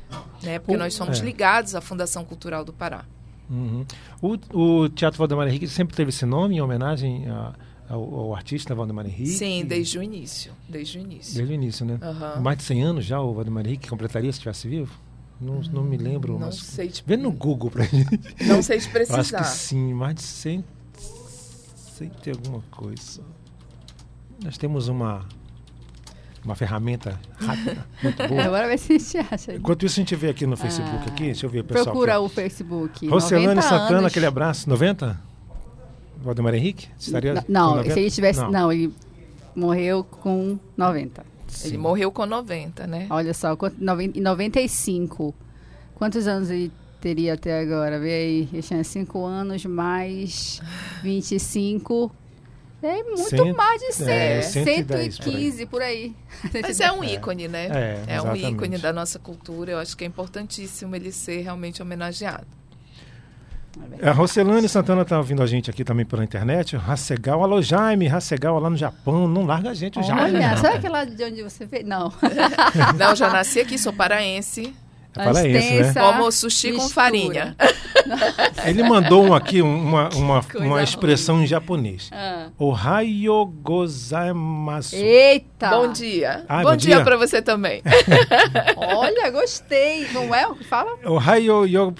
né? 0.40 0.61
Porque 0.61 0.76
o, 0.76 0.78
nós 0.78 0.95
somos 0.95 1.21
é. 1.21 1.25
ligados 1.25 1.75
à 1.75 1.81
Fundação 1.81 2.25
Cultural 2.25 2.64
do 2.64 2.73
Pará. 2.73 3.04
Uhum. 3.50 3.85
O, 4.23 4.83
o 4.85 4.88
Teatro 4.88 5.19
Valdemar 5.19 5.49
Henrique 5.49 5.66
sempre 5.66 5.97
teve 5.97 6.11
esse 6.11 6.25
nome 6.25 6.54
em 6.54 6.61
homenagem 6.61 7.28
a, 7.28 7.54
ao, 7.88 8.14
ao, 8.21 8.35
artista 8.37 8.73
Valdemar 8.73 9.07
Henrique? 9.07 9.31
Sim, 9.31 9.64
desde 9.66 9.99
o 9.99 10.02
início. 10.02 10.52
Desde 10.69 10.99
o 10.99 11.00
início. 11.00 11.35
Desde 11.35 11.52
o 11.52 11.57
início, 11.57 11.85
né? 11.85 11.99
Uhum. 12.00 12.40
Mais 12.40 12.57
de 12.57 12.62
100 12.62 12.83
anos 12.85 13.04
já 13.04 13.21
o 13.21 13.35
Valdemar 13.35 13.66
Henrique 13.66 13.88
completaria 13.88 14.31
se 14.31 14.38
estivesse 14.38 14.69
vivo? 14.69 14.95
Não, 15.40 15.61
não 15.73 15.83
me 15.83 15.97
lembro. 15.97 16.38
Não 16.38 16.52
sei. 16.52 16.87
Te... 16.87 17.02
Vê 17.04 17.16
no 17.16 17.33
Google 17.33 17.69
pra 17.69 17.85
gente. 17.85 18.21
Não 18.47 18.62
sei 18.62 18.78
te 18.78 18.88
precisar. 18.90 19.19
acho 19.19 19.37
que 19.37 19.45
sim, 19.45 19.93
mais 19.93 20.14
de 20.14 20.23
100 20.23 20.64
sei 21.95 22.11
ter 22.23 22.33
alguma 22.33 22.61
coisa. 22.73 23.23
Nós 24.43 24.59
temos 24.59 24.89
uma 24.89 25.25
uma 26.45 26.55
ferramenta 26.55 27.19
rápida, 27.37 27.87
muito 28.03 28.29
boa. 28.29 28.43
Agora 28.43 28.67
vai 28.67 28.77
se 28.77 28.99
se 28.99 29.17
acha. 29.17 29.55
Enquanto 29.55 29.87
isso, 29.87 29.99
a 29.99 30.03
gente 30.03 30.17
vê 30.17 30.29
aqui 30.29 30.47
no 30.47 30.57
Facebook, 30.57 31.05
ah, 31.07 31.07
aqui, 31.07 31.25
deixa 31.25 31.47
eu 31.47 31.51
ver 31.51 31.61
o 31.61 31.65
pessoal. 31.65 31.87
Procura 31.87 32.17
aqui. 32.17 32.25
o 32.25 32.29
Facebook. 32.29 33.09
Rocelane 33.09 33.63
Santana, 33.63 33.99
anos. 33.99 34.11
aquele 34.11 34.27
abraço. 34.27 34.69
90? 34.69 35.19
Valdemar 36.23 36.55
Henrique? 36.55 36.89
Estaria 36.99 37.45
não, 37.49 37.83
se 37.83 37.99
ele 37.99 38.11
tivesse. 38.11 38.41
Não. 38.41 38.51
não. 38.51 38.73
ele 38.73 38.93
morreu 39.55 40.05
com 40.05 40.59
90. 40.77 41.25
Sim. 41.47 41.69
Ele 41.69 41.79
morreu 41.79 42.11
com 42.11 42.27
90, 42.27 42.87
né? 42.87 43.07
Olha 43.09 43.33
só, 43.33 43.57
em 44.15 44.21
95. 44.21 45.35
Quantos 45.95 46.27
anos 46.27 46.51
ele 46.51 46.73
teria 47.04 47.34
até 47.34 47.61
agora? 47.61 48.00
Vê 48.00 48.14
aí, 48.14 48.62
tinha 48.62 48.82
5 48.82 49.26
anos 49.26 49.66
mais 49.66 50.62
25. 51.02 52.11
É 52.82 53.02
muito 53.02 53.28
Cent... 53.28 53.54
mais 53.54 53.80
de 53.82 53.92
100. 53.92 54.08
É, 54.08 54.42
115 54.42 55.66
por 55.66 55.82
aí. 55.82 56.14
Mas 56.62 56.80
é 56.80 56.90
um 56.90 57.04
ícone, 57.04 57.46
né? 57.46 57.66
É, 58.06 58.14
é 58.14 58.23
um 58.23 58.34
ícone 58.34 58.78
da 58.78 58.90
nossa 58.90 59.18
cultura. 59.18 59.73
Eu 59.73 59.78
acho 59.78 59.94
que 59.94 60.04
é 60.04 60.06
importantíssimo 60.06 60.96
ele 60.96 61.12
ser 61.12 61.42
realmente 61.42 61.82
homenageado. 61.82 62.46
A 64.02 64.12
Rocelane 64.12 64.68
Santana 64.68 65.02
está 65.02 65.18
ouvindo 65.18 65.42
a 65.42 65.46
gente 65.46 65.68
aqui 65.68 65.84
também 65.84 66.06
pela 66.06 66.25
internet. 66.25 66.76
Racegal, 66.76 67.42
alô 67.42 67.61
Jaime, 67.61 68.06
Racegal 68.06 68.58
lá 68.58 68.70
no 68.70 68.76
Japão. 68.76 69.28
Não 69.28 69.44
larga 69.44 69.70
a 69.70 69.75
gente, 69.75 69.99
o 69.99 70.02
Jaime. 70.02 70.37
Olha, 70.37 70.56
sabe 70.56 70.76
aquela 70.76 71.04
de 71.04 71.25
onde 71.25 71.42
você 71.42 71.66
veio? 71.66 71.87
Não. 71.87 72.11
não, 72.96 73.14
já 73.14 73.30
nasci 73.30 73.61
aqui, 73.61 73.76
sou 73.76 73.92
paraense. 73.92 74.75
É 75.16 75.25
paraense, 75.25 75.80
né? 75.80 75.94
Como 75.94 76.33
sushi 76.33 76.73
mistura. 76.73 76.83
com 76.83 76.92
farinha. 76.92 77.56
Ele 78.66 78.83
mandou 78.83 79.25
um 79.25 79.35
aqui 79.35 79.62
uma, 79.62 80.09
uma, 80.14 80.44
uma 80.56 80.83
expressão 80.83 81.42
em 81.42 81.47
japonês. 81.47 82.11
Ah. 82.12 82.49
Ohayo 82.59 83.47
gozaimasu. 83.62 84.97
Eita! 84.97 85.71
Bom 85.71 85.92
dia. 85.92 86.44
Ah, 86.49 86.62
bom, 86.62 86.71
bom, 86.71 86.76
dia, 86.76 86.97
dia 86.97 87.04
para 87.04 87.16
você 87.16 87.40
também. 87.40 87.83
Olha, 88.76 89.30
gostei. 89.30 90.09
Não 90.12 90.35
é 90.35 90.47
o 90.47 90.54
que 90.56 90.64
fala? 90.64 90.97
Ohayo 91.04 91.64
yo... 91.66 91.94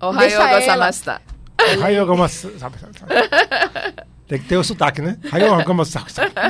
Ohayo 0.00 0.48
gozaimasu. 0.48 1.12
Tem 4.28 4.38
que 4.38 4.44
ter 4.46 4.58
o 4.58 4.62
sotaque, 4.62 5.00
né? 5.00 5.16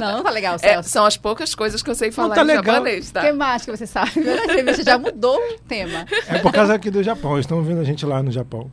Não, 0.00 0.23
tá 0.25 0.30
legal, 0.30 0.56
É, 0.56 0.58
Celso. 0.58 0.88
são 0.90 1.04
as 1.06 1.16
poucas 1.16 1.54
coisas 1.54 1.80
que 1.80 1.88
eu 1.88 1.94
sei 1.94 2.11
falar 2.11 2.35
tá 2.35 2.42
em 2.42 2.47
legal. 2.47 2.64
japonês, 2.75 3.08
O 3.08 3.12
tá? 3.12 3.20
que 3.23 3.32
mais 3.32 3.64
que 3.64 3.70
você 3.70 3.87
sabe? 3.87 4.28
A 4.28 4.44
entrevista 4.44 4.82
já 4.82 4.99
mudou 4.99 5.37
o 5.37 5.58
tema. 5.68 6.04
É 6.26 6.38
por 6.40 6.52
causa 6.52 6.75
aqui 6.75 6.90
do 6.90 7.02
Japão. 7.04 7.35
Eles 7.35 7.44
estão 7.44 7.62
vendo 7.62 7.80
a 7.80 7.85
gente 7.85 8.04
lá 8.04 8.20
no 8.20 8.32
Japão. 8.32 8.70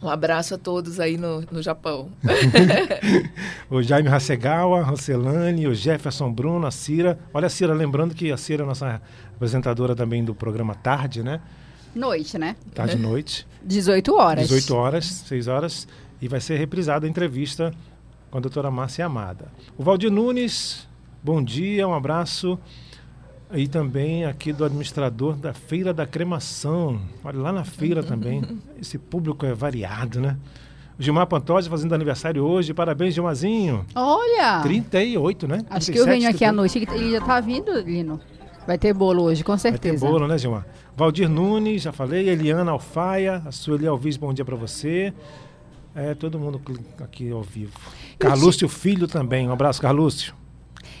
Um 0.00 0.08
abraço 0.08 0.54
a 0.54 0.58
todos 0.58 0.98
aí 1.00 1.16
no, 1.16 1.42
no 1.50 1.62
Japão. 1.62 2.10
O 3.70 3.82
Jaime 3.82 4.08
Hasegawa, 4.08 4.80
a 4.80 4.84
Rocelane, 4.84 5.66
o 5.66 5.74
Jefferson 5.74 6.30
Bruno, 6.32 6.66
a 6.66 6.70
Cira. 6.70 7.18
Olha 7.32 7.46
a 7.46 7.50
Cira, 7.50 7.72
lembrando 7.72 8.14
que 8.14 8.30
a 8.30 8.36
Cira 8.36 8.62
é 8.64 8.66
nossa 8.66 9.00
apresentadora 9.34 9.94
também 9.96 10.24
do 10.24 10.34
programa 10.34 10.74
Tarde, 10.74 11.22
né? 11.22 11.40
Noite, 11.94 12.38
né? 12.38 12.56
Tarde 12.74 12.96
e 12.96 12.98
noite. 12.98 13.46
18 13.62 14.14
horas. 14.14 14.48
18 14.48 14.74
horas, 14.76 15.04
6 15.06 15.48
horas. 15.48 15.88
E 16.20 16.28
vai 16.28 16.40
ser 16.40 16.56
reprisada 16.56 17.06
a 17.06 17.08
entrevista 17.08 17.72
com 18.32 18.38
a 18.38 18.40
doutora 18.40 18.70
Márcia 18.70 19.04
Amada. 19.04 19.52
O 19.76 19.82
Valdir 19.84 20.10
Nunes, 20.10 20.88
bom 21.22 21.44
dia, 21.44 21.86
um 21.86 21.92
abraço. 21.92 22.58
E 23.52 23.68
também 23.68 24.24
aqui 24.24 24.54
do 24.54 24.64
administrador 24.64 25.36
da 25.36 25.52
Feira 25.52 25.92
da 25.92 26.06
Cremação. 26.06 26.98
Olha, 27.22 27.38
lá 27.38 27.52
na 27.52 27.62
feira 27.62 28.02
também. 28.02 28.42
Esse 28.80 28.96
público 28.96 29.44
é 29.44 29.52
variado, 29.52 30.18
né? 30.18 30.38
O 30.98 31.02
Gilmar 31.02 31.26
Pantoja 31.26 31.68
fazendo 31.68 31.94
aniversário 31.94 32.42
hoje. 32.42 32.72
Parabéns, 32.72 33.12
Gilmarzinho. 33.12 33.84
Olha! 33.94 34.62
38, 34.62 35.46
né? 35.46 35.58
Acho 35.68 35.92
que 35.92 35.98
eu 35.98 36.06
venho 36.06 36.22
37, 36.22 36.34
aqui 36.34 36.44
à 36.46 36.52
noite. 36.52 36.78
Ele 36.90 37.10
já 37.10 37.20
tá 37.20 37.38
vindo, 37.38 37.70
Lino. 37.80 38.18
Vai 38.66 38.78
ter 38.78 38.94
bolo 38.94 39.24
hoje, 39.24 39.44
com 39.44 39.52
Vai 39.52 39.58
ter 39.58 39.70
certeza. 39.72 40.06
bolo, 40.06 40.26
né, 40.26 40.38
Gilmar? 40.38 40.66
Valdir 40.96 41.28
Nunes, 41.28 41.82
já 41.82 41.92
falei. 41.92 42.30
Eliana 42.30 42.70
Alfaia, 42.70 43.42
a 43.44 43.52
Sueli 43.52 43.86
Alves, 43.86 44.16
bom 44.16 44.32
dia 44.32 44.44
para 44.44 44.56
você. 44.56 45.12
É, 45.94 46.14
todo 46.14 46.38
mundo 46.38 46.60
aqui 47.00 47.30
ao 47.30 47.42
vivo. 47.42 47.78
Carlúcio 48.18 48.68
Filho 48.68 49.06
também. 49.06 49.48
Um 49.48 49.52
abraço, 49.52 49.80
Carlúcio. 49.80 50.34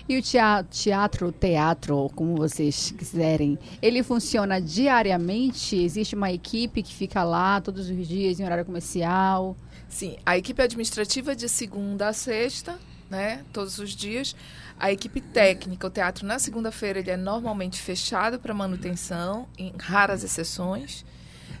E 0.08 0.18
o 0.18 0.22
teatro, 0.22 1.32
teatro, 1.32 2.10
como 2.14 2.36
vocês 2.36 2.92
quiserem, 2.98 3.58
ele 3.80 4.02
funciona 4.02 4.60
diariamente? 4.60 5.76
Existe 5.76 6.14
uma 6.14 6.30
equipe 6.32 6.82
que 6.82 6.92
fica 6.92 7.22
lá 7.22 7.60
todos 7.60 7.88
os 7.88 8.08
dias 8.08 8.40
em 8.40 8.44
horário 8.44 8.64
comercial? 8.64 9.56
Sim, 9.88 10.16
a 10.26 10.36
equipe 10.36 10.60
administrativa 10.60 11.36
de 11.36 11.48
segunda 11.48 12.08
a 12.08 12.12
sexta, 12.12 12.78
né, 13.08 13.44
todos 13.52 13.78
os 13.78 13.90
dias. 13.90 14.34
A 14.78 14.90
equipe 14.90 15.20
técnica, 15.20 15.86
o 15.86 15.90
teatro 15.90 16.26
na 16.26 16.38
segunda-feira 16.38 16.98
ele 16.98 17.10
é 17.10 17.16
normalmente 17.16 17.80
fechado 17.80 18.38
para 18.40 18.52
manutenção, 18.52 19.46
em 19.56 19.72
raras 19.78 20.24
exceções, 20.24 21.04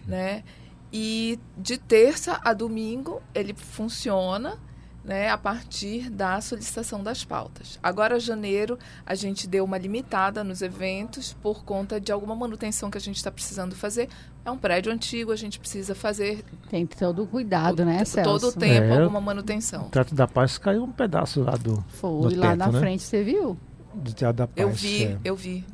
né? 0.06 0.42
E 0.92 1.38
de 1.56 1.78
terça 1.78 2.38
a 2.44 2.52
domingo 2.52 3.22
ele 3.34 3.54
funciona, 3.54 4.58
né, 5.04 5.30
a 5.30 5.38
partir 5.38 6.08
da 6.10 6.40
solicitação 6.40 7.02
das 7.02 7.24
pautas. 7.24 7.78
Agora 7.82 8.20
janeiro 8.20 8.78
a 9.04 9.14
gente 9.14 9.48
deu 9.48 9.64
uma 9.64 9.78
limitada 9.78 10.44
nos 10.44 10.62
eventos 10.62 11.32
por 11.42 11.64
conta 11.64 12.00
de 12.00 12.12
alguma 12.12 12.36
manutenção 12.36 12.90
que 12.90 12.98
a 12.98 13.00
gente 13.00 13.16
está 13.16 13.30
precisando 13.30 13.74
fazer. 13.74 14.08
É 14.44 14.50
um 14.50 14.58
prédio 14.58 14.92
antigo, 14.92 15.32
a 15.32 15.36
gente 15.36 15.58
precisa 15.58 15.94
fazer 15.94 16.44
Tem 16.68 16.84
todo 16.86 17.22
o 17.22 17.26
cuidado, 17.26 17.84
né, 17.84 18.04
Celso? 18.04 18.30
todo 18.30 18.48
o 18.48 18.52
tempo 18.52 18.92
É. 18.92 18.98
alguma 19.00 19.20
manutenção. 19.20 19.86
O 19.86 19.90
Teatro 19.90 20.14
da 20.14 20.28
Paz 20.28 20.58
caiu 20.58 20.84
um 20.84 20.92
pedaço 20.92 21.40
lá 21.42 21.56
do, 21.56 21.82
Foi 21.88 22.32
do 22.34 22.40
lá 22.40 22.48
teto, 22.50 22.58
na 22.58 22.70
né? 22.72 22.78
frente, 22.80 23.02
você 23.02 23.22
viu? 23.24 23.56
do 23.94 24.12
Teatro 24.12 24.36
da 24.38 24.46
Paz. 24.46 24.58
Eu 24.58 24.70
vi, 24.70 25.04
é. 25.04 25.18
eu 25.24 25.34
vi. 25.36 25.64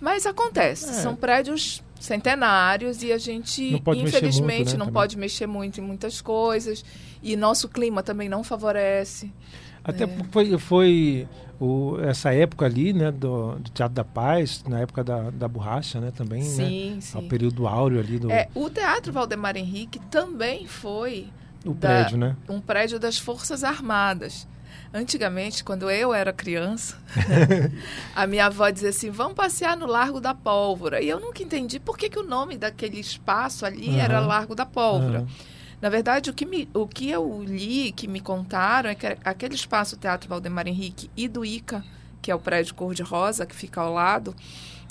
Mas 0.00 0.24
acontece, 0.26 0.90
É. 0.90 0.92
são 0.94 1.14
prédios 1.14 1.82
centenários 2.02 3.02
e 3.02 3.12
a 3.12 3.18
gente, 3.18 3.70
Não 3.70 3.94
infelizmente, 3.94 4.42
muito, 4.56 4.72
né, 4.72 4.78
não 4.78 4.86
também. 4.86 4.92
pode 4.92 5.16
mexer 5.16 5.46
muito 5.46 5.78
em 5.80 5.82
muitas 5.84 6.20
coisas. 6.20 6.84
E 7.22 7.36
nosso 7.36 7.68
clima 7.68 8.02
também 8.02 8.28
não 8.28 8.42
favorece. 8.44 9.32
Até 9.84 10.04
É. 10.04 10.06
porque 10.06 10.28
foi, 10.30 10.58
foi 10.58 11.28
o, 11.60 11.98
essa 12.00 12.32
época 12.34 12.66
ali, 12.66 12.92
né, 12.92 13.10
do, 13.10 13.56
do 13.58 13.70
Teatro 13.70 13.94
da 13.94 14.04
Paz, 14.04 14.62
na 14.68 14.80
época 14.80 15.02
da, 15.04 15.30
da 15.30 15.48
borracha, 15.48 16.00
né, 16.00 16.12
também, 16.14 16.42
né? 16.42 16.48
sim, 16.48 16.96
O 16.98 17.02
sim. 17.02 17.28
período 17.28 17.66
áureo 17.66 17.98
ali 18.00 18.18
do 18.18 18.30
É, 18.30 18.48
o 18.54 18.68
Teatro 18.70 19.12
Valdemar 19.12 19.56
Henrique 19.56 19.98
também 20.10 20.66
foi 20.66 21.28
o 21.64 21.72
da- 21.72 21.88
prédio, 21.88 22.16
né? 22.18 22.36
um 22.48 22.60
prédio 22.60 22.98
das 22.98 23.18
Forças 23.18 23.62
Armadas. 23.64 24.46
Antigamente, 24.94 25.64
quando 25.64 25.90
eu 25.90 26.12
era 26.12 26.34
criança, 26.34 26.98
a 28.14 28.26
minha 28.26 28.46
avó 28.46 28.68
dizia 28.68 28.90
assim: 28.90 29.10
vamos 29.10 29.34
passear 29.34 29.74
no 29.76 29.86
Largo 29.86 30.20
da 30.20 30.34
Pólvora. 30.34 31.00
E 31.00 31.08
eu 31.08 31.18
nunca 31.18 31.42
entendi 31.42 31.80
por 31.80 31.96
que, 31.96 32.10
que 32.10 32.18
o 32.18 32.22
nome 32.22 32.58
daquele 32.58 33.00
espaço 33.00 33.64
ali 33.64 33.98
era 33.98 34.18
Aham. 34.18 34.26
Largo 34.26 34.54
da 34.54 34.66
Pólvora. 34.66 35.20
Aham. 35.20 35.28
Na 35.80 35.88
verdade, 35.88 36.30
o 36.30 36.34
que, 36.34 36.46
me, 36.46 36.68
o 36.72 36.86
que 36.86 37.10
eu 37.10 37.42
li, 37.42 37.90
que 37.90 38.06
me 38.06 38.20
contaram, 38.20 38.88
é 38.88 38.94
que 38.94 39.04
aquele 39.24 39.56
espaço 39.56 39.96
Teatro 39.96 40.28
Valdemar 40.28 40.68
Henrique 40.68 41.10
e 41.16 41.26
do 41.26 41.44
ICA, 41.44 41.82
que 42.20 42.30
é 42.30 42.34
o 42.34 42.38
prédio 42.38 42.74
cor-de-rosa, 42.76 43.44
que 43.44 43.54
fica 43.54 43.80
ao 43.80 43.92
lado, 43.92 44.32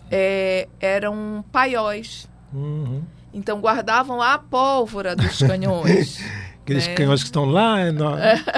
é, 0.10 0.68
eram 0.82 1.46
paióis. 1.50 2.28
Uhum. 2.52 3.04
Então, 3.34 3.62
guardavam 3.62 4.22
a 4.22 4.38
pólvora 4.38 5.16
dos 5.16 5.38
canhões. 5.38 6.20
Aqueles 6.63 6.88
É. 6.88 6.93
canhões 6.93 7.21
que 7.21 7.26
estão 7.26 7.45
lá 7.45 7.91
no 7.91 8.12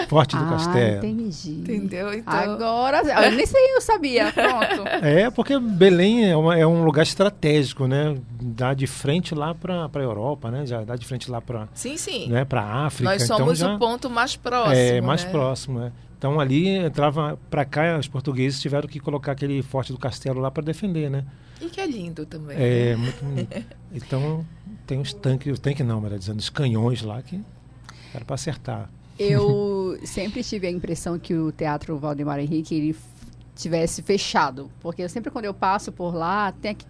Forte 0.10 0.36
do 0.36 0.44
ah, 0.44 0.50
Castelo. 0.50 0.98
entendi. 1.06 1.52
entendeu? 1.52 2.14
Então, 2.14 2.34
Agora, 2.34 2.98
eu 3.26 3.32
nem 3.32 3.46
sei, 3.46 3.76
eu 3.76 3.82
sabia. 3.82 4.32
Pronto. 4.32 4.84
É, 5.02 5.30
porque 5.32 5.58
Belém 5.58 6.30
é, 6.30 6.36
uma- 6.36 6.58
é 6.58 6.66
um 6.68 6.84
lugar 6.84 7.04
estratégico, 7.04 7.88
né? 7.88 8.16
Dá 8.42 8.74
de 8.74 8.88
frente 8.88 9.34
lá 9.34 9.56
para 9.56 9.90
a 9.94 10.00
Europa, 10.00 10.52
né? 10.52 10.66
Já 10.66 10.84
dá 10.84 10.96
de 10.96 11.06
frente 11.06 11.32
lá 11.32 11.42
para 11.42 11.68
sim, 11.74 11.96
sim. 11.98 12.28
né? 12.28 12.44
para 12.46 12.62
África. 12.86 13.10
Nós 13.10 13.24
então 13.24 13.38
somos 13.38 13.58
já 13.58 13.74
o 13.76 13.80
ponto 13.80 14.10
mais 14.10 14.36
próximo. 14.36 14.76
é 14.76 15.02
mais 15.02 15.24
né? 15.24 15.32
próximo, 15.32 15.80
né? 15.80 15.92
Então 16.18 16.40
ali 16.40 16.68
entrava 16.70 17.38
para 17.50 17.66
cá, 17.66 17.98
os 17.98 18.08
portugueses 18.08 18.62
tiveram 18.62 18.88
que 18.88 19.00
colocar 19.00 19.32
aquele 19.34 19.62
Forte 19.62 19.92
do 19.92 19.98
Castelo 19.98 20.40
lá 20.40 20.50
para 20.52 20.64
defender, 20.64 21.10
né? 21.10 21.26
E 21.62 21.66
que 21.70 21.80
é 21.82 21.86
lindo 21.88 22.26
também. 22.26 22.58
É 22.60 22.96
muito 22.96 23.24
bonito. 23.24 23.66
Então 23.94 24.46
tem 24.88 25.00
os 25.00 25.14
tanques, 25.14 25.54
os 25.54 25.60
tanques 25.60 25.86
não, 25.86 26.02
melhor 26.02 26.18
dizendo, 26.18 26.40
os 26.40 26.50
canhões 26.50 27.02
lá 27.04 27.22
que 27.22 27.40
era 28.14 28.26
para 28.26 28.36
acertar. 28.36 28.90
Eu 29.18 29.98
sempre 30.06 30.44
tive 30.44 30.68
a 30.68 30.72
impressão 30.72 31.18
que 31.20 31.34
o 31.34 31.52
Teatro 31.52 31.98
Valdemar 31.98 32.40
Henrique 32.40 32.76
ele 32.76 32.96
tivesse 33.56 34.02
fechado, 34.02 34.72
porque 34.82 35.02
eu 35.04 35.10
sempre 35.10 35.30
quando 35.30 35.46
eu 35.46 35.54
passo 35.54 35.92
por 35.92 36.16
lá, 36.16 36.52
tem 36.54 36.72
aqui, 36.72 36.86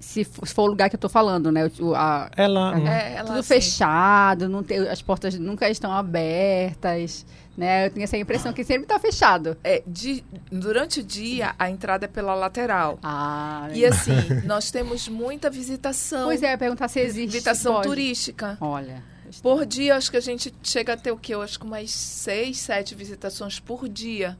se 0.00 0.24
for 0.24 0.62
o 0.62 0.66
lugar 0.66 0.88
que 0.90 0.96
eu 0.96 1.00
tô 1.00 1.08
falando, 1.08 1.52
né, 1.52 1.70
o- 1.78 1.94
a- 1.94 2.28
Ela 2.36 2.74
É, 2.80 3.12
ela, 3.16 3.26
tudo 3.28 3.38
assim, 3.38 3.48
fechado, 3.54 4.48
não 4.48 4.62
tem, 4.64 4.78
as 4.88 5.00
portas 5.02 5.38
nunca 5.38 5.68
estão 5.70 5.92
abertas, 5.92 7.24
né? 7.56 7.86
Eu 7.86 7.90
tenho 7.90 8.04
essa 8.04 8.16
impressão 8.16 8.52
que 8.52 8.64
sempre 8.64 8.82
está 8.84 8.98
fechado. 8.98 9.56
é, 9.62 9.82
de- 9.86 10.24
durante 10.50 11.00
o 11.00 11.02
dia, 11.04 11.54
a 11.58 11.70
entrada 11.70 12.06
é 12.06 12.08
pela 12.08 12.34
lateral. 12.34 12.98
Ah, 13.02 13.68
E 13.74 13.84
assim, 13.84 14.12
nós 14.46 14.70
temos 14.70 15.06
muita 15.08 15.48
visitação. 15.50 16.24
pois 16.24 16.42
é, 16.42 16.46
eu 16.46 16.50
ia 16.52 16.58
perguntar 16.58 16.88
se 16.88 16.98
existe. 16.98 17.32
Visitação 17.34 17.74
pode. 17.74 17.86
turística. 17.88 18.56
Olha. 18.60 19.02
Por 19.42 19.64
dia, 19.66 19.96
acho 19.96 20.10
que 20.10 20.16
a 20.16 20.20
gente 20.20 20.52
chega 20.62 20.94
a 20.94 20.96
ter 20.96 21.12
o 21.12 21.16
quê? 21.16 21.34
Eu 21.34 21.42
acho 21.42 21.58
que 21.58 21.64
umas 21.64 21.90
seis, 21.90 22.58
sete 22.58 22.94
visitações 22.94 23.60
por 23.60 23.88
dia, 23.88 24.38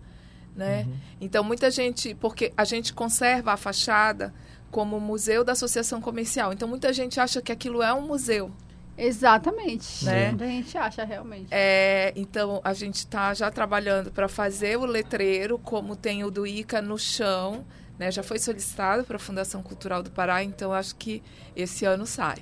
né? 0.57 0.87
Então, 1.21 1.45
muita 1.45 1.71
gente... 1.71 2.15
Porque 2.15 2.53
a 2.57 2.65
gente 2.65 2.93
conserva 2.93 3.53
a 3.53 3.57
fachada 3.57 4.35
como 4.71 5.01
museu 5.01 5.45
da 5.45 5.53
associação 5.53 6.01
comercial. 6.01 6.53
Então, 6.53 6.69
muita 6.69 6.93
gente 6.93 7.21
acha 7.21 7.41
que 7.43 7.53
aquilo 7.53 7.83
é 7.83 7.93
um 7.93 8.03
museu. 8.03 8.51
Exatamente. 8.97 10.05
Né? 10.05 10.29
Muita 10.29 10.47
gente 10.47 10.77
acha 10.77 11.05
realmente. 11.05 11.49
É, 11.51 12.13
então, 12.15 12.61
a 12.63 12.75
gente 12.75 12.97
está 12.97 13.33
já 13.33 13.51
trabalhando 13.51 14.11
para 14.11 14.29
fazer 14.29 14.77
o 14.77 14.85
letreiro, 14.85 15.59
como 15.59 15.97
tem 15.97 16.23
o 16.23 16.31
do 16.31 16.47
ICA 16.47 16.83
no 16.83 16.99
chão. 16.99 17.65
Né? 17.99 18.11
Já 18.11 18.23
foi 18.23 18.39
solicitado 18.39 19.05
para 19.05 19.17
a 19.17 19.19
Fundação 19.19 19.63
Cultural 19.63 20.03
do 20.03 20.11
Pará, 20.11 20.45
então 20.45 20.73
acho 20.73 20.95
que 20.97 21.23
esse 21.57 21.85
ano 21.85 22.07
sai. 22.07 22.39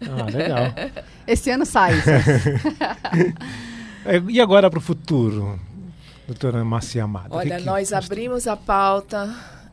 Ah, 0.00 0.24
legal. 0.24 0.74
Esse 1.26 1.50
ano 1.50 1.66
sai. 1.66 1.92
É, 4.02 4.16
e 4.30 4.40
agora 4.40 4.70
para 4.70 4.78
o 4.78 4.80
futuro, 4.80 5.60
doutora 6.26 6.64
Márcia 6.64 7.04
Amada? 7.04 7.28
Olha, 7.30 7.56
que 7.56 7.60
que 7.60 7.66
nós 7.66 7.92
abrimos 7.92 8.46
a 8.46 8.56
pauta 8.56 9.28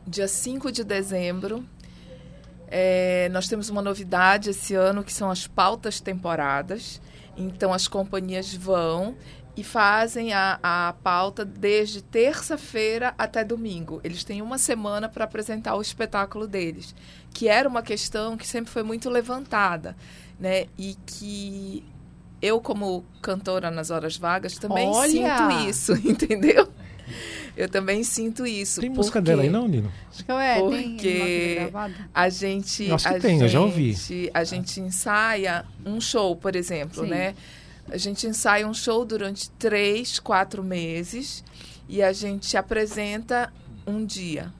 dia 0.06 0.28
5 0.28 0.72
de 0.72 0.84
dezembro. 0.84 1.64
É, 2.70 3.28
nós 3.30 3.48
temos 3.48 3.70
uma 3.70 3.80
novidade 3.80 4.50
esse 4.50 4.74
ano, 4.74 5.02
que 5.02 5.12
são 5.12 5.30
as 5.30 5.46
pautas 5.46 6.00
temporadas. 6.00 7.00
Então, 7.36 7.72
as 7.72 7.88
companhias 7.88 8.54
vão 8.54 9.14
e 9.58 9.64
fazem 9.64 10.32
a, 10.32 10.58
a 10.62 10.94
pauta 11.02 11.44
desde 11.44 12.00
terça-feira 12.00 13.12
até 13.18 13.42
domingo. 13.42 14.00
Eles 14.04 14.22
têm 14.22 14.40
uma 14.40 14.56
semana 14.56 15.08
para 15.08 15.24
apresentar 15.24 15.74
o 15.74 15.82
espetáculo 15.82 16.46
deles, 16.46 16.94
que 17.34 17.48
era 17.48 17.68
uma 17.68 17.82
questão 17.82 18.36
que 18.36 18.46
sempre 18.46 18.70
foi 18.70 18.84
muito 18.84 19.10
levantada, 19.10 19.96
né? 20.38 20.66
E 20.78 20.96
que 21.04 21.82
eu, 22.40 22.60
como 22.60 23.04
cantora 23.20 23.68
nas 23.68 23.90
horas 23.90 24.16
vagas, 24.16 24.54
também 24.58 24.86
Olha! 24.88 25.08
sinto 25.10 25.68
isso, 25.68 25.92
entendeu? 26.08 26.68
Eu 27.56 27.68
também 27.68 28.04
sinto 28.04 28.46
isso. 28.46 28.80
Tem 28.80 28.90
música 28.90 29.20
dela 29.20 29.42
aí, 29.42 29.50
não, 29.50 29.66
Nino? 29.66 29.92
Acho 30.12 30.24
que 30.24 30.30
é, 30.30 30.54
tem 30.54 30.62
uma 30.62 30.70
Porque- 30.70 31.54
gravada. 31.58 31.94
A 32.14 32.28
gente. 32.28 32.84
Eu 32.84 32.94
acho 32.94 33.08
que 33.08 33.14
a 33.16 33.18
tem, 33.18 33.40
eu 33.40 33.48
já 33.48 33.60
ouvi. 33.60 33.92
gente- 33.94 34.30
A 34.32 34.44
gente 34.44 34.78
ensaia 34.80 35.64
um 35.84 36.00
show, 36.00 36.36
por 36.36 36.54
exemplo, 36.54 37.02
Sim. 37.02 37.10
né? 37.10 37.34
A 37.90 37.96
gente 37.96 38.26
ensaia 38.26 38.66
um 38.66 38.74
show 38.74 39.04
durante 39.04 39.50
três, 39.50 40.18
quatro 40.18 40.62
meses 40.62 41.44
e 41.88 42.02
a 42.02 42.12
gente 42.12 42.56
apresenta 42.56 43.52
um 43.86 44.04
dia. 44.04 44.52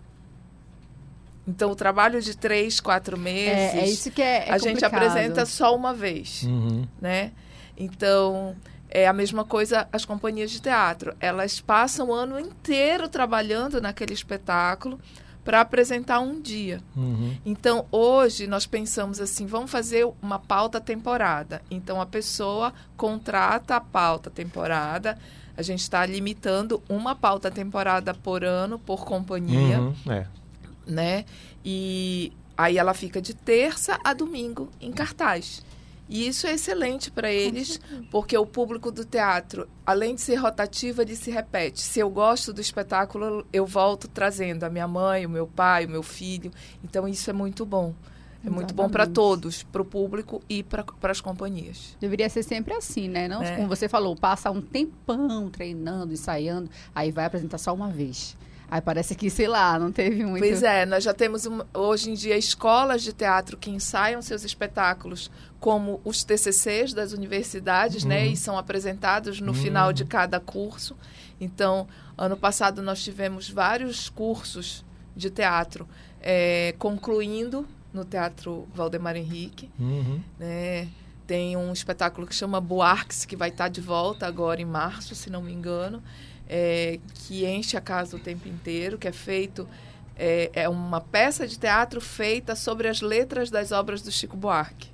Então, 1.46 1.70
o 1.70 1.74
trabalho 1.74 2.20
de 2.20 2.36
três, 2.36 2.78
quatro 2.78 3.16
meses. 3.16 3.74
É, 3.74 3.78
é 3.78 3.88
isso 3.88 4.10
que 4.10 4.20
é, 4.20 4.48
é 4.48 4.52
A 4.52 4.58
gente 4.58 4.84
apresenta 4.84 5.46
só 5.46 5.74
uma 5.74 5.94
vez. 5.94 6.42
Uhum. 6.42 6.86
Né? 7.00 7.32
Então, 7.76 8.54
é 8.90 9.06
a 9.06 9.12
mesma 9.12 9.44
coisa 9.44 9.88
as 9.92 10.04
companhias 10.04 10.50
de 10.50 10.60
teatro. 10.60 11.14
Elas 11.20 11.60
passam 11.60 12.08
o 12.08 12.12
ano 12.12 12.38
inteiro 12.38 13.08
trabalhando 13.08 13.80
naquele 13.80 14.12
espetáculo 14.12 15.00
para 15.48 15.62
apresentar 15.62 16.20
um 16.20 16.38
dia. 16.38 16.82
Uhum. 16.94 17.34
Então, 17.42 17.86
hoje, 17.90 18.46
nós 18.46 18.66
pensamos 18.66 19.18
assim: 19.18 19.46
vamos 19.46 19.70
fazer 19.70 20.06
uma 20.20 20.38
pauta 20.38 20.78
temporada. 20.78 21.62
Então, 21.70 22.02
a 22.02 22.04
pessoa 22.04 22.70
contrata 22.98 23.76
a 23.76 23.80
pauta 23.80 24.28
temporada. 24.28 25.16
A 25.56 25.62
gente 25.62 25.80
está 25.80 26.04
limitando 26.04 26.82
uma 26.86 27.16
pauta 27.16 27.50
temporada 27.50 28.12
por 28.12 28.44
ano, 28.44 28.78
por 28.78 29.06
companhia. 29.06 29.80
Uhum. 29.80 29.94
É. 30.10 30.26
Né? 30.86 31.24
E 31.64 32.30
aí 32.54 32.76
ela 32.76 32.92
fica 32.92 33.18
de 33.18 33.32
terça 33.32 33.98
a 34.04 34.12
domingo 34.12 34.68
em 34.78 34.92
cartaz. 34.92 35.64
E 36.08 36.26
isso 36.26 36.46
é 36.46 36.54
excelente 36.54 37.10
para 37.10 37.30
eles, 37.30 37.78
porque 38.10 38.36
o 38.36 38.46
público 38.46 38.90
do 38.90 39.04
teatro, 39.04 39.68
além 39.84 40.14
de 40.14 40.22
ser 40.22 40.36
rotativo, 40.36 41.02
ele 41.02 41.14
se 41.14 41.30
repete. 41.30 41.80
Se 41.80 42.00
eu 42.00 42.08
gosto 42.08 42.52
do 42.52 42.60
espetáculo, 42.60 43.46
eu 43.52 43.66
volto 43.66 44.08
trazendo 44.08 44.64
a 44.64 44.70
minha 44.70 44.88
mãe, 44.88 45.26
o 45.26 45.30
meu 45.30 45.46
pai, 45.46 45.84
o 45.84 45.90
meu 45.90 46.02
filho. 46.02 46.50
Então 46.82 47.06
isso 47.06 47.28
é 47.28 47.32
muito 47.32 47.66
bom. 47.66 47.94
É 48.44 48.48
muito 48.48 48.72
bom 48.72 48.88
para 48.88 49.04
todos, 49.06 49.64
para 49.64 49.82
o 49.82 49.84
público 49.84 50.40
e 50.48 50.62
para 50.62 50.84
as 51.02 51.20
companhias. 51.20 51.96
Deveria 52.00 52.28
ser 52.28 52.44
sempre 52.44 52.72
assim, 52.72 53.08
né? 53.08 53.26
Não, 53.26 53.42
é. 53.42 53.56
como 53.56 53.68
você 53.68 53.88
falou, 53.88 54.14
passa 54.14 54.50
um 54.50 54.60
tempão 54.60 55.50
treinando, 55.50 56.12
ensaiando, 56.12 56.70
aí 56.94 57.10
vai 57.10 57.24
apresentar 57.24 57.58
só 57.58 57.74
uma 57.74 57.90
vez. 57.90 58.36
Aí 58.70 58.82
parece 58.82 59.14
que, 59.14 59.30
sei 59.30 59.48
lá, 59.48 59.78
não 59.78 59.90
teve 59.90 60.24
muito. 60.24 60.40
Pois 60.40 60.62
é, 60.62 60.84
nós 60.84 61.02
já 61.02 61.14
temos 61.14 61.46
um, 61.46 61.60
hoje 61.72 62.10
em 62.10 62.14
dia 62.14 62.36
escolas 62.36 63.02
de 63.02 63.12
teatro 63.12 63.56
que 63.56 63.70
ensaiam 63.70 64.20
seus 64.20 64.44
espetáculos 64.44 65.30
como 65.60 66.00
os 66.04 66.22
TCCs 66.22 66.92
das 66.92 67.12
universidades, 67.12 68.04
né, 68.04 68.18
uhum. 68.18 68.24
né? 68.26 68.28
E 68.28 68.36
são 68.36 68.56
apresentados 68.56 69.40
no 69.40 69.48
uhum. 69.48 69.54
final 69.54 69.92
de 69.92 70.04
cada 70.04 70.38
curso. 70.38 70.96
Então, 71.40 71.86
ano 72.16 72.36
passado 72.36 72.82
nós 72.82 73.02
tivemos 73.02 73.48
vários 73.50 74.08
cursos 74.08 74.84
de 75.16 75.30
teatro 75.30 75.88
é, 76.20 76.74
concluindo 76.78 77.66
no 77.92 78.04
Teatro 78.04 78.68
Valdemar 78.74 79.16
Henrique, 79.16 79.70
uhum. 79.78 80.20
né? 80.38 80.88
Tem 81.26 81.56
um 81.56 81.72
espetáculo 81.72 82.26
que 82.26 82.34
chama 82.34 82.58
Boarques, 82.58 83.26
que 83.26 83.36
vai 83.36 83.50
estar 83.50 83.68
de 83.68 83.82
volta 83.82 84.26
agora 84.26 84.62
em 84.62 84.64
março, 84.64 85.14
se 85.14 85.28
não 85.28 85.42
me 85.42 85.52
engano 85.52 86.02
é, 86.48 86.98
que 87.14 87.44
enche 87.44 87.76
a 87.76 87.80
casa 87.80 88.16
o 88.16 88.18
tempo 88.18 88.48
inteiro, 88.48 88.96
que 88.96 89.06
é 89.06 89.12
feito 89.12 89.68
é, 90.16 90.50
é, 90.54 90.68
uma 90.68 91.00
peça 91.00 91.46
de 91.46 91.58
teatro 91.58 92.00
feita 92.00 92.56
sobre 92.56 92.88
as 92.88 93.00
letras 93.00 93.50
das 93.50 93.70
obras 93.70 94.00
do 94.00 94.10
Chico 94.10 94.36
Buarque. 94.36 94.88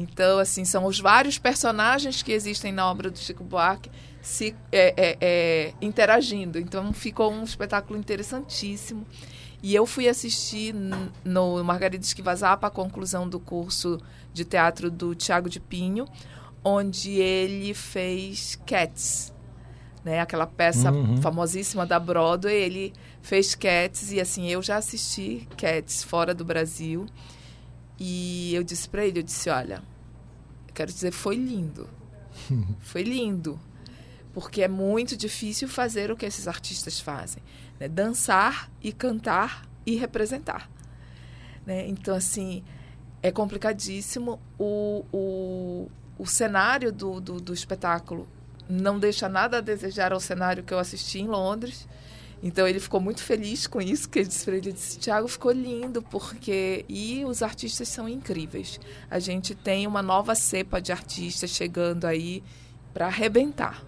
Então, 0.00 0.38
assim, 0.38 0.64
são 0.64 0.86
os 0.86 0.98
vários 0.98 1.38
personagens 1.38 2.22
que 2.22 2.32
existem 2.32 2.72
na 2.72 2.90
obra 2.90 3.10
do 3.10 3.18
Chico 3.18 3.44
Buarque 3.44 3.90
se 4.22 4.54
é, 4.70 4.94
é, 4.96 5.18
é 5.20 5.74
interagindo. 5.80 6.58
Então, 6.58 6.92
ficou 6.92 7.32
um 7.32 7.42
espetáculo 7.42 7.98
interessantíssimo. 7.98 9.06
E 9.62 9.74
eu 9.74 9.84
fui 9.84 10.08
assistir 10.08 10.74
no 11.24 11.62
Margarida 11.62 12.04
Esquivazapa 12.04 12.66
a 12.66 12.70
conclusão 12.70 13.28
do 13.28 13.38
curso 13.38 14.00
de 14.32 14.44
teatro 14.44 14.90
do 14.90 15.14
Tiago 15.14 15.50
de 15.50 15.60
Pinho, 15.60 16.06
onde 16.64 17.12
ele 17.12 17.74
fez 17.74 18.58
Cats 18.66 19.32
né? 20.04 20.20
Aquela 20.20 20.46
peça 20.46 20.90
uhum. 20.90 21.20
famosíssima 21.20 21.86
da 21.86 21.98
Broadway, 21.98 22.54
ele 22.54 22.92
fez 23.22 23.54
Cats 23.54 24.12
e 24.12 24.20
assim, 24.20 24.48
eu 24.48 24.62
já 24.62 24.76
assisti 24.76 25.46
Cats 25.56 26.02
fora 26.02 26.34
do 26.34 26.44
Brasil. 26.44 27.06
E 28.02 28.54
eu 28.54 28.64
disse 28.64 28.88
para 28.88 29.04
ele, 29.04 29.18
eu 29.18 29.22
disse, 29.22 29.50
olha, 29.50 29.82
quero 30.72 30.90
dizer, 30.90 31.12
foi 31.12 31.36
lindo. 31.36 31.86
foi 32.80 33.02
lindo. 33.02 33.60
Porque 34.32 34.62
é 34.62 34.68
muito 34.68 35.16
difícil 35.18 35.68
fazer 35.68 36.10
o 36.10 36.16
que 36.16 36.24
esses 36.24 36.48
artistas 36.48 36.98
fazem, 36.98 37.42
né? 37.78 37.88
Dançar 37.88 38.70
e 38.80 38.90
cantar 38.90 39.68
e 39.84 39.96
representar. 39.96 40.70
Né? 41.66 41.86
Então, 41.88 42.14
assim, 42.14 42.64
é 43.22 43.30
complicadíssimo. 43.30 44.40
O, 44.58 45.04
o, 45.12 45.90
o 46.18 46.26
cenário 46.26 46.90
do, 46.92 47.20
do, 47.20 47.40
do 47.40 47.52
espetáculo 47.52 48.26
não 48.68 48.98
deixa 48.98 49.28
nada 49.28 49.58
a 49.58 49.60
desejar 49.60 50.12
ao 50.12 50.20
cenário 50.20 50.62
que 50.62 50.72
eu 50.72 50.78
assisti 50.78 51.20
em 51.20 51.26
Londres. 51.26 51.88
Então 52.42 52.66
ele 52.66 52.80
ficou 52.80 53.00
muito 53.00 53.22
feliz 53.22 53.66
com 53.66 53.80
isso, 53.80 54.08
que 54.08 54.18
ele 54.18 54.28
disse 54.28 54.44
para 54.44 54.56
ele, 54.56 54.72
disse, 54.72 54.98
Tiago, 54.98 55.28
ficou 55.28 55.52
lindo, 55.52 56.00
porque... 56.02 56.84
E 56.88 57.24
os 57.24 57.42
artistas 57.42 57.88
são 57.88 58.08
incríveis. 58.08 58.80
A 59.10 59.18
gente 59.18 59.54
tem 59.54 59.86
uma 59.86 60.02
nova 60.02 60.34
cepa 60.34 60.80
de 60.80 60.90
artistas 60.90 61.50
chegando 61.50 62.06
aí 62.06 62.42
para 62.94 63.06
arrebentar. 63.06 63.84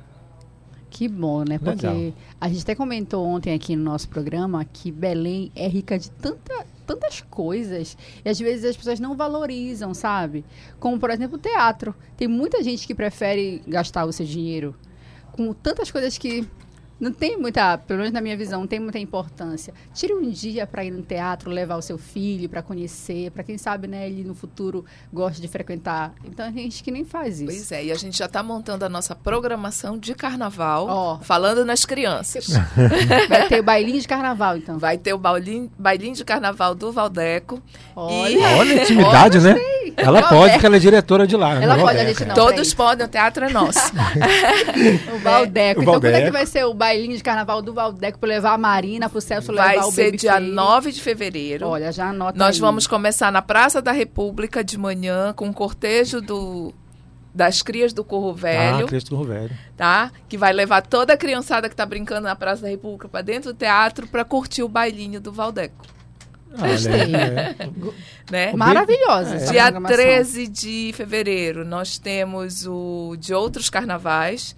Que 0.91 1.09
bom, 1.09 1.43
né? 1.43 1.59
Porque 1.59 1.87
Legal. 1.87 2.13
a 2.39 2.49
gente 2.51 2.63
até 2.63 2.75
comentou 2.75 3.25
ontem 3.25 3.55
aqui 3.55 3.75
no 3.75 3.83
nosso 3.83 4.07
programa 4.11 4.63
que 4.63 4.93
Belém 4.93 5.51
é 5.57 5.67
rica 5.67 5.99
de 5.99 6.11
tanta, 6.11 6.67
tantas 6.87 7.23
coisas 7.23 7.97
e 8.23 8.29
às 8.29 8.39
vezes 8.39 8.67
as 8.67 8.77
pessoas 8.77 9.01
não 9.01 9.17
valorizam, 9.17 9.95
sabe? 9.95 10.45
Como, 10.79 10.99
por 10.99 11.09
exemplo, 11.09 11.37
o 11.37 11.41
teatro. 11.41 11.95
Tem 12.15 12.29
muita 12.29 12.63
gente 12.63 12.87
que 12.87 12.95
prefere 12.95 13.63
gastar 13.67 14.05
o 14.05 14.13
seu 14.13 14.27
dinheiro 14.27 14.75
com 15.33 15.55
tantas 15.55 15.91
coisas 15.91 16.19
que 16.19 16.47
não 17.03 17.11
tem 17.11 17.37
muita, 17.37 17.77
pelo 17.79 17.99
menos 17.99 18.15
na 18.15 18.21
minha 18.21 18.37
visão, 18.37 18.61
não 18.61 18.67
tem 18.69 18.79
muita 18.79 18.97
importância. 18.97 19.75
Tire 19.93 20.15
um 20.15 20.31
dia 20.31 20.69
para 20.69 20.85
ir 20.85 20.93
no 20.93 21.03
teatro, 21.03 21.51
levar 21.51 21.75
o 21.75 21.83
seu 21.83 21.99
filho 21.99 22.49
para 22.49 22.63
conhecer, 22.63 23.33
para 23.33 23.43
quem 23.43 23.59
sabe, 23.59 23.89
né, 23.89 24.07
ele 24.07 24.23
no 24.23 24.37
futuro 24.37 24.85
gosta 25.13 25.43
de 25.43 25.49
frequentar. 25.49 26.15
Então 26.25 26.47
a 26.47 26.51
gente 26.53 26.81
que 26.81 26.93
nem 26.93 27.05
faz 27.05 27.41
isso. 27.41 27.47
Pois 27.47 27.73
é, 27.73 27.87
e 27.87 27.91
a 27.91 27.97
gente 27.97 28.17
já 28.17 28.27
está 28.27 28.41
montando 28.41 28.85
a 28.85 28.89
nossa 28.89 29.17
programação 29.17 29.99
de 29.99 30.15
carnaval, 30.15 31.19
oh. 31.19 31.25
falando 31.25 31.65
nas 31.65 31.85
crianças. 31.85 32.47
Vai 33.29 33.49
ter 33.49 33.59
o 33.59 33.65
bailinho 33.65 34.01
de 34.01 34.07
carnaval, 34.07 34.57
então. 34.57 34.79
Vai 34.79 34.97
ter 34.97 35.13
o 35.13 35.19
bailinho, 35.19 35.73
bailinho 35.77 36.15
de 36.15 36.25
carnaval 36.25 36.73
do 36.73 36.93
Valdeco. 36.93 37.61
Olha, 37.97 38.31
e... 38.31 38.59
Olha 38.59 38.79
a 38.79 38.83
intimidade, 38.85 39.41
né? 39.41 39.57
Ela 39.97 40.23
pode, 40.29 40.53
porque 40.53 40.67
ela 40.67 40.77
é 40.77 40.79
diretora 40.79 41.27
de 41.27 41.37
lá. 41.37 41.63
Ela 41.63 41.77
né? 41.77 41.83
pode, 41.83 41.99
a 41.99 42.05
gente 42.05 42.25
não. 42.25 42.35
Todos 42.35 42.75
podem, 42.75 43.07
o 43.07 43.09
teatro 43.09 43.45
é 43.45 43.51
nosso. 43.51 43.93
o 45.15 45.19
Valdeco. 45.19 45.83
Então, 45.83 45.95
quando 45.95 46.07
é 46.07 46.25
que 46.25 46.31
vai 46.31 46.47
ser 46.47 46.65
o 46.65 46.75
bailinho 46.75 47.17
de 47.17 47.23
carnaval 47.23 47.63
do 47.63 47.73
Valdeco 47.73 48.19
para 48.19 48.29
levar 48.29 48.53
a 48.53 48.59
Marina, 48.59 49.09
para 49.09 49.19
o 49.19 49.21
Celso 49.21 49.53
levar 49.53 49.65
vai 49.65 49.79
o 49.79 49.83
Vai 49.83 49.91
ser 49.91 50.17
dia 50.17 50.39
9 50.41 50.93
de 50.93 51.01
fevereiro. 51.01 51.67
Olha, 51.67 51.93
já 51.93 52.09
anota 52.09 52.39
Nós 52.39 52.57
aí. 52.57 52.61
vamos 52.61 52.87
começar 52.87 53.33
na 53.33 53.43
Praça 53.43 53.83
da 53.83 53.93
República 53.93 54.63
de 54.63 54.79
manhã 54.79 55.33
com 55.33 55.49
o 55.49 55.55
cortejo 55.55 56.21
do 56.21 56.75
das 57.35 57.63
crias 57.63 57.93
do 57.93 58.05
Corro 58.05 58.35
Velho. 58.35 58.85
Ah, 58.85 58.89
crias 58.89 59.05
do 59.05 59.11
Corro 59.11 59.25
Velho. 59.25 59.51
Tá? 59.77 60.11
Que 60.29 60.37
vai 60.37 60.53
levar 60.53 60.83
toda 60.83 61.15
a 61.15 61.17
criançada 61.17 61.69
que 61.69 61.73
está 61.73 61.87
brincando 61.87 62.23
na 62.23 62.37
Praça 62.37 62.63
da 62.63 62.69
República 62.69 63.09
para 63.09 63.23
dentro 63.23 63.53
do 63.53 63.57
teatro 63.57 64.07
para 64.07 64.25
curtir 64.25 64.63
o 64.63 64.69
bailinho 64.69 65.21
do 65.21 65.33
Valdeco. 65.33 65.83
Gostei. 66.59 67.15
É. 67.15 67.57
né? 68.31 68.53
Maravilhosa. 68.55 69.37
É. 69.37 69.51
Dia 69.51 69.73
13 69.73 70.47
de 70.47 70.93
fevereiro, 70.95 71.65
nós 71.65 71.99
temos 71.99 72.67
o 72.67 73.17
de 73.19 73.35
outros 73.35 73.71
carnavais, 73.71 74.55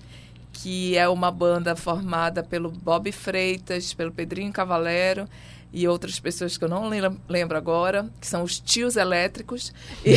que 0.53 0.97
é 0.97 1.09
uma 1.09 1.31
banda 1.31 1.75
formada 1.77 2.43
pelo 2.43 2.71
Bob 2.71 3.11
Freitas, 3.13 3.93
pelo 3.95 4.13
Pedrinho 4.13 4.53
Cavalero 4.53 5.29
e 5.75 5.89
outras 5.89 6.21
pessoas 6.21 6.57
que 6.57 6.65
eu 6.65 6.69
não 6.69 6.89
lembro 7.29 7.59
agora, 7.59 8.07
que 8.21 8.27
são 8.29 8.45
os 8.45 8.61
tios 8.61 8.95
elétricos 8.97 9.73
e, 10.05 10.15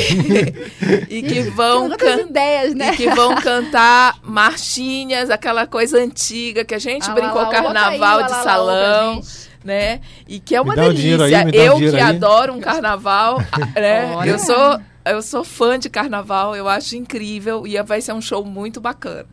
e 1.10 1.24
que 1.24 1.42
vão 1.50 1.90
ideias, 2.20 2.76
né? 2.76 2.94
e 2.94 2.98
que 2.98 3.10
vão 3.10 3.34
cantar 3.42 4.20
marchinhas, 4.22 5.32
aquela 5.32 5.66
coisa 5.66 5.98
antiga 5.98 6.64
que 6.64 6.76
a 6.76 6.80
gente 6.80 7.10
ah, 7.10 7.14
brincou 7.14 7.42
lá, 7.42 7.48
lá, 7.48 7.52
carnaval 7.52 8.20
aí, 8.20 8.26
de 8.26 8.32
lá, 8.32 8.44
salão. 8.44 9.22
Né? 9.68 10.00
E 10.28 10.40
que 10.40 10.56
é 10.56 10.62
uma 10.62 10.74
delícia. 10.76 11.26
Aí, 11.26 11.52
eu 11.54 11.76
um 11.76 11.80
que 11.80 11.86
aí. 11.88 12.00
adoro 12.00 12.54
um 12.54 12.60
carnaval, 12.62 13.40
né? 13.76 14.16
Eu 14.26 14.40
sou 14.40 14.80
eu 15.06 15.22
sou 15.22 15.44
fã 15.44 15.78
de 15.78 15.90
carnaval, 15.90 16.56
eu 16.56 16.68
acho 16.68 16.96
incrível 16.96 17.66
e 17.68 17.82
vai 17.84 18.02
ser 18.02 18.14
um 18.14 18.22
show 18.22 18.44
muito 18.44 18.82
bacana. 18.82 19.26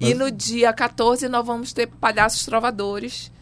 Mas... 0.00 0.10
E 0.10 0.14
no 0.14 0.30
dia 0.30 0.72
14 0.72 1.28
nós 1.28 1.46
vamos 1.46 1.72
ter 1.72 1.86
palhaços 1.86 2.44
trovadores. 2.44 3.32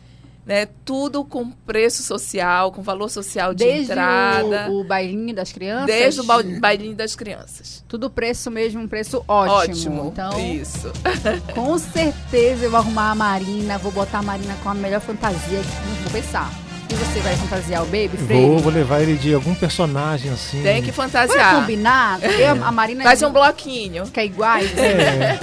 Né, 0.44 0.66
tudo 0.84 1.22
com 1.22 1.50
preço 1.50 2.02
social, 2.02 2.72
com 2.72 2.82
valor 2.82 3.08
social 3.08 3.54
de 3.54 3.62
desde 3.62 3.92
entrada. 3.92 4.68
O, 4.70 4.80
o 4.80 4.84
bailinho 4.84 5.34
das 5.34 5.52
crianças? 5.52 5.86
Desde 5.86 6.20
o 6.22 6.24
bailinho 6.58 6.96
das 6.96 7.14
crianças. 7.14 7.84
Tudo 7.86 8.10
preço 8.10 8.50
mesmo, 8.50 8.80
um 8.80 8.88
preço 8.88 9.22
ótimo. 9.28 9.52
Ótimo, 9.54 10.08
então, 10.12 10.40
isso. 10.40 10.90
com 11.54 11.78
certeza 11.78 12.64
eu 12.64 12.70
vou 12.70 12.80
arrumar 12.80 13.12
a 13.12 13.14
Marina, 13.14 13.78
vou 13.78 13.92
botar 13.92 14.18
a 14.18 14.22
Marina 14.22 14.56
com 14.62 14.70
a 14.70 14.74
melhor 14.74 15.00
fantasia, 15.00 15.60
vou 16.02 16.10
pensar. 16.10 16.69
E 16.90 16.92
você 16.92 17.20
vai 17.20 17.36
fantasiar 17.36 17.82
o 17.84 17.86
Baby, 17.86 18.16
Freire? 18.16 18.46
Vou, 18.46 18.58
vou 18.58 18.72
levar 18.72 19.00
ele 19.00 19.16
de 19.16 19.32
algum 19.32 19.54
personagem 19.54 20.32
assim. 20.32 20.60
Tem 20.60 20.82
que 20.82 20.90
fantasiar. 20.90 21.52
Vai 21.52 21.60
combinar? 21.60 22.18
Eu, 22.20 22.64
a 22.64 22.72
Marina... 22.72 23.04
Faz 23.04 23.22
um 23.22 23.30
bloquinho. 23.30 24.04
Que 24.08 24.18
é 24.18 24.24
iguais. 24.24 24.76
É. 24.76 25.38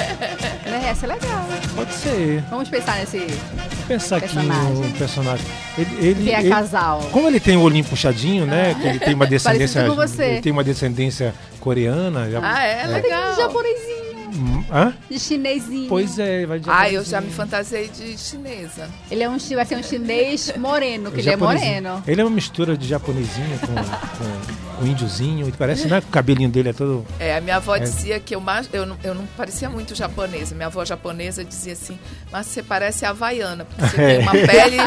Né? 0.66 0.90
Essa 0.90 1.06
é 1.06 1.10
legal. 1.10 1.46
Pode 1.74 1.94
ser. 1.94 2.44
Vamos 2.50 2.68
pensar 2.68 2.98
nesse 2.98 3.26
pensar 3.88 4.18
aqui 4.18 4.36
no 4.36 4.92
personagem. 4.98 5.46
Ele, 5.78 6.08
ele, 6.08 6.24
que 6.26 6.32
é 6.32 6.40
ele, 6.42 6.50
casal. 6.50 7.00
Como 7.12 7.28
ele 7.28 7.40
tem 7.40 7.56
o 7.56 7.62
olhinho 7.62 7.86
puxadinho, 7.86 8.46
né? 8.46 8.76
Que 8.82 8.88
ele 8.88 9.00
tem 9.00 9.14
uma 9.14 9.26
descendência... 9.28 9.88
Ele 10.20 10.42
tem 10.42 10.52
uma 10.52 10.64
descendência 10.66 11.34
coreana. 11.62 12.30
Já, 12.30 12.40
ah, 12.44 12.64
é? 12.64 12.82
é. 12.84 12.88
Legal. 12.88 13.36
Japonesinho. 13.36 13.87
Hã? 14.72 14.94
De 15.10 15.20
chinesinho. 15.20 15.88
Pois 15.88 16.20
é, 16.20 16.46
vai 16.46 16.60
de 16.60 16.70
Ah, 16.70 16.92
eu 16.92 17.04
já 17.04 17.22
me 17.22 17.32
fantasiei 17.32 17.88
de 17.88 18.18
chinesa. 18.18 18.90
Ele 19.10 19.24
é 19.24 19.30
um, 19.30 19.38
vai 19.38 19.66
ser 19.66 19.78
um 19.78 19.84
chinês 19.84 20.54
moreno, 20.58 21.12
que 21.12 21.22
ele 21.22 21.30
é 21.30 21.36
moreno. 21.36 22.04
Ele 22.06 22.22
é 22.22 22.24
uma 22.24 22.30
mistura 22.30 22.78
de 22.78 22.88
japonesinho 22.88 23.60
com, 23.60 23.74
com 23.76 24.84
um 24.84 24.88
índiozinho. 24.88 25.52
Parece, 25.58 25.88
né? 25.88 26.00
O 26.00 26.12
cabelinho 26.12 26.50
dele 26.50 26.70
é 26.70 26.74
todo. 26.74 27.06
É, 27.20 27.36
a 27.36 27.42
minha 27.42 27.58
avó 27.58 27.76
é. 27.76 27.80
dizia 27.80 28.20
que 28.20 28.36
eu, 28.36 28.44
eu, 28.74 28.86
não, 28.86 28.98
eu 29.04 29.16
não 29.16 29.26
parecia 29.38 29.70
muito 29.70 29.96
japonesa. 29.96 30.56
Minha 30.56 30.68
avó 30.68 30.84
japonesa 30.86 31.44
dizia 31.44 31.74
assim: 31.74 31.98
Mas 32.32 32.48
você 32.48 32.62
parece 32.62 33.06
havaiana, 33.06 33.66
porque 33.66 33.88
você 33.88 34.02
é. 34.02 34.08
tem 34.08 34.20
uma 34.20 34.32
pele 34.48 34.78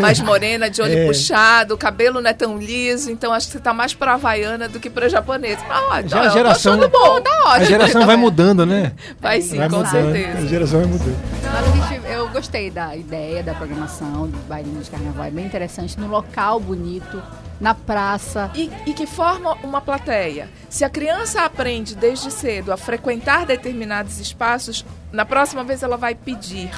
mais 0.00 0.20
morena, 0.20 0.70
de 0.70 0.80
olho 0.80 0.98
é. 0.98 1.06
puxado, 1.06 1.74
o 1.74 1.78
cabelo 1.78 2.20
não 2.20 2.30
é 2.30 2.34
tão 2.34 2.58
liso, 2.58 3.10
então 3.10 3.32
acho 3.32 3.46
que 3.46 3.52
você 3.54 3.60
tá 3.60 3.72
mais 3.72 3.94
pra 3.94 4.14
havaiana 4.14 4.68
do 4.68 4.78
que 4.78 4.90
pra 4.90 5.08
japonesa. 5.08 5.60
Ah, 5.68 6.02
Já 6.06 6.22
a 6.22 6.28
geração, 6.28 6.78
bom, 6.88 7.20
tá 7.20 7.30
ótimo. 7.46 7.54
A 7.54 7.64
geração 7.64 8.04
vai 8.06 8.16
mudando, 8.16 8.64
né? 8.64 8.92
Vai 9.20 9.29
sim, 9.40 9.56
vai 9.56 9.68
com 9.68 9.76
mudando, 9.76 10.12
certeza. 10.12 10.38
A 10.38 10.46
geração 10.46 10.80
vai 10.80 10.88
mudando. 10.88 11.18
Mas, 11.42 12.10
eu 12.10 12.28
gostei 12.28 12.70
da 12.70 12.96
ideia 12.96 13.42
da 13.42 13.54
programação 13.54 14.28
do 14.28 14.38
bailinho 14.48 14.82
de 14.82 14.90
carnaval. 14.90 15.24
É 15.24 15.30
bem 15.30 15.46
interessante, 15.46 15.98
no 15.98 16.06
local 16.06 16.58
bonito, 16.58 17.22
na 17.60 17.74
praça. 17.74 18.50
E, 18.54 18.70
e, 18.86 18.92
que 18.92 19.06
forma 19.06 19.54
uma 19.62 19.80
plateia. 19.80 20.48
Se 20.68 20.84
a 20.84 20.90
criança 20.90 21.42
aprende 21.44 21.94
desde 21.94 22.30
cedo 22.30 22.72
a 22.72 22.76
frequentar 22.76 23.46
determinados 23.46 24.18
espaços, 24.18 24.84
na 25.12 25.24
próxima 25.24 25.62
vez 25.62 25.82
ela 25.82 25.96
vai 25.96 26.14
pedir 26.14 26.70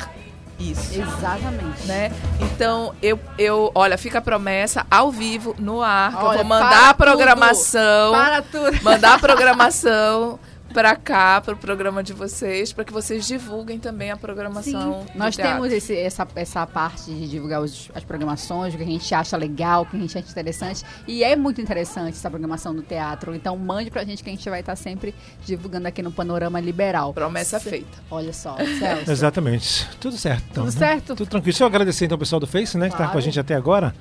isso. 0.58 1.00
Exatamente. 1.00 1.86
Né? 1.86 2.12
Então, 2.40 2.94
eu, 3.02 3.18
eu, 3.38 3.70
olha, 3.74 3.98
fica 3.98 4.18
a 4.18 4.22
promessa 4.22 4.86
ao 4.90 5.10
vivo, 5.10 5.54
no 5.58 5.82
ar, 5.82 6.14
olha, 6.16 6.24
eu 6.24 6.36
vou 6.38 6.44
mandar 6.44 6.90
a 6.90 6.94
programação. 6.94 8.12
Tudo. 8.12 8.22
Para 8.22 8.42
tudo. 8.42 8.82
Mandar 8.82 9.14
a 9.14 9.18
programação 9.18 10.38
para 10.72 10.96
cá, 10.96 11.40
para 11.40 11.54
o 11.54 11.56
programa 11.56 12.02
de 12.02 12.12
vocês, 12.12 12.72
para 12.72 12.84
que 12.84 12.92
vocês 12.92 13.26
divulguem 13.26 13.78
também 13.78 14.10
a 14.10 14.16
programação. 14.16 15.02
Sim. 15.02 15.18
Nós 15.18 15.36
teatro. 15.36 15.54
temos 15.54 15.72
esse, 15.72 15.96
essa, 15.96 16.26
essa 16.34 16.66
parte 16.66 17.04
de 17.04 17.28
divulgar 17.28 17.60
os, 17.60 17.90
as 17.94 18.02
programações, 18.04 18.74
o 18.74 18.76
que 18.76 18.82
a 18.82 18.86
gente 18.86 19.14
acha 19.14 19.36
legal, 19.36 19.82
o 19.82 19.86
que 19.86 19.96
a 19.96 20.00
gente 20.00 20.16
acha 20.16 20.30
interessante. 20.30 20.84
E 21.06 21.22
é 21.22 21.36
muito 21.36 21.60
interessante 21.60 22.14
essa 22.14 22.30
programação 22.30 22.74
do 22.74 22.82
teatro. 22.82 23.34
Então 23.34 23.56
mande 23.56 23.90
para 23.90 24.02
a 24.02 24.04
gente 24.04 24.22
que 24.22 24.30
a 24.30 24.32
gente 24.32 24.48
vai 24.48 24.60
estar 24.60 24.76
sempre 24.76 25.14
divulgando 25.44 25.88
aqui 25.88 26.02
no 26.02 26.10
Panorama 26.10 26.58
Liberal. 26.60 27.12
Promessa 27.12 27.58
C 27.58 27.70
feita. 27.70 27.98
Olha 28.10 28.32
só, 28.32 28.56
Celso. 28.56 29.10
Exatamente. 29.10 29.88
Tudo 30.00 30.16
certo. 30.16 30.44
Então, 30.50 30.64
Tudo 30.64 30.74
né? 30.74 30.78
certo? 30.86 31.06
Tudo 31.14 31.28
tranquilo. 31.28 31.44
Deixa 31.44 31.64
eu 31.64 31.66
agradecer 31.66 32.06
então 32.06 32.16
ao 32.16 32.18
pessoal 32.18 32.40
do 32.40 32.46
Face, 32.46 32.76
né, 32.76 32.88
claro. 32.88 32.96
que 32.96 33.02
está 33.02 33.12
com 33.12 33.18
a 33.18 33.20
gente 33.20 33.38
até 33.38 33.54
agora 33.54 33.94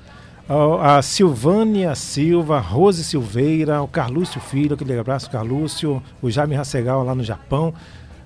a 0.80 1.00
Silvânia 1.02 1.94
Silva, 1.94 2.58
Rose 2.58 3.02
Silveira, 3.04 3.82
o 3.82 3.88
Carlúcio 3.88 4.40
Filho, 4.40 4.74
aquele 4.74 4.98
abraço, 4.98 5.30
Carlúcio, 5.30 6.02
o 6.20 6.30
Jaime 6.30 6.54
Rassegal 6.54 7.04
lá 7.04 7.14
no 7.14 7.22
Japão. 7.24 7.72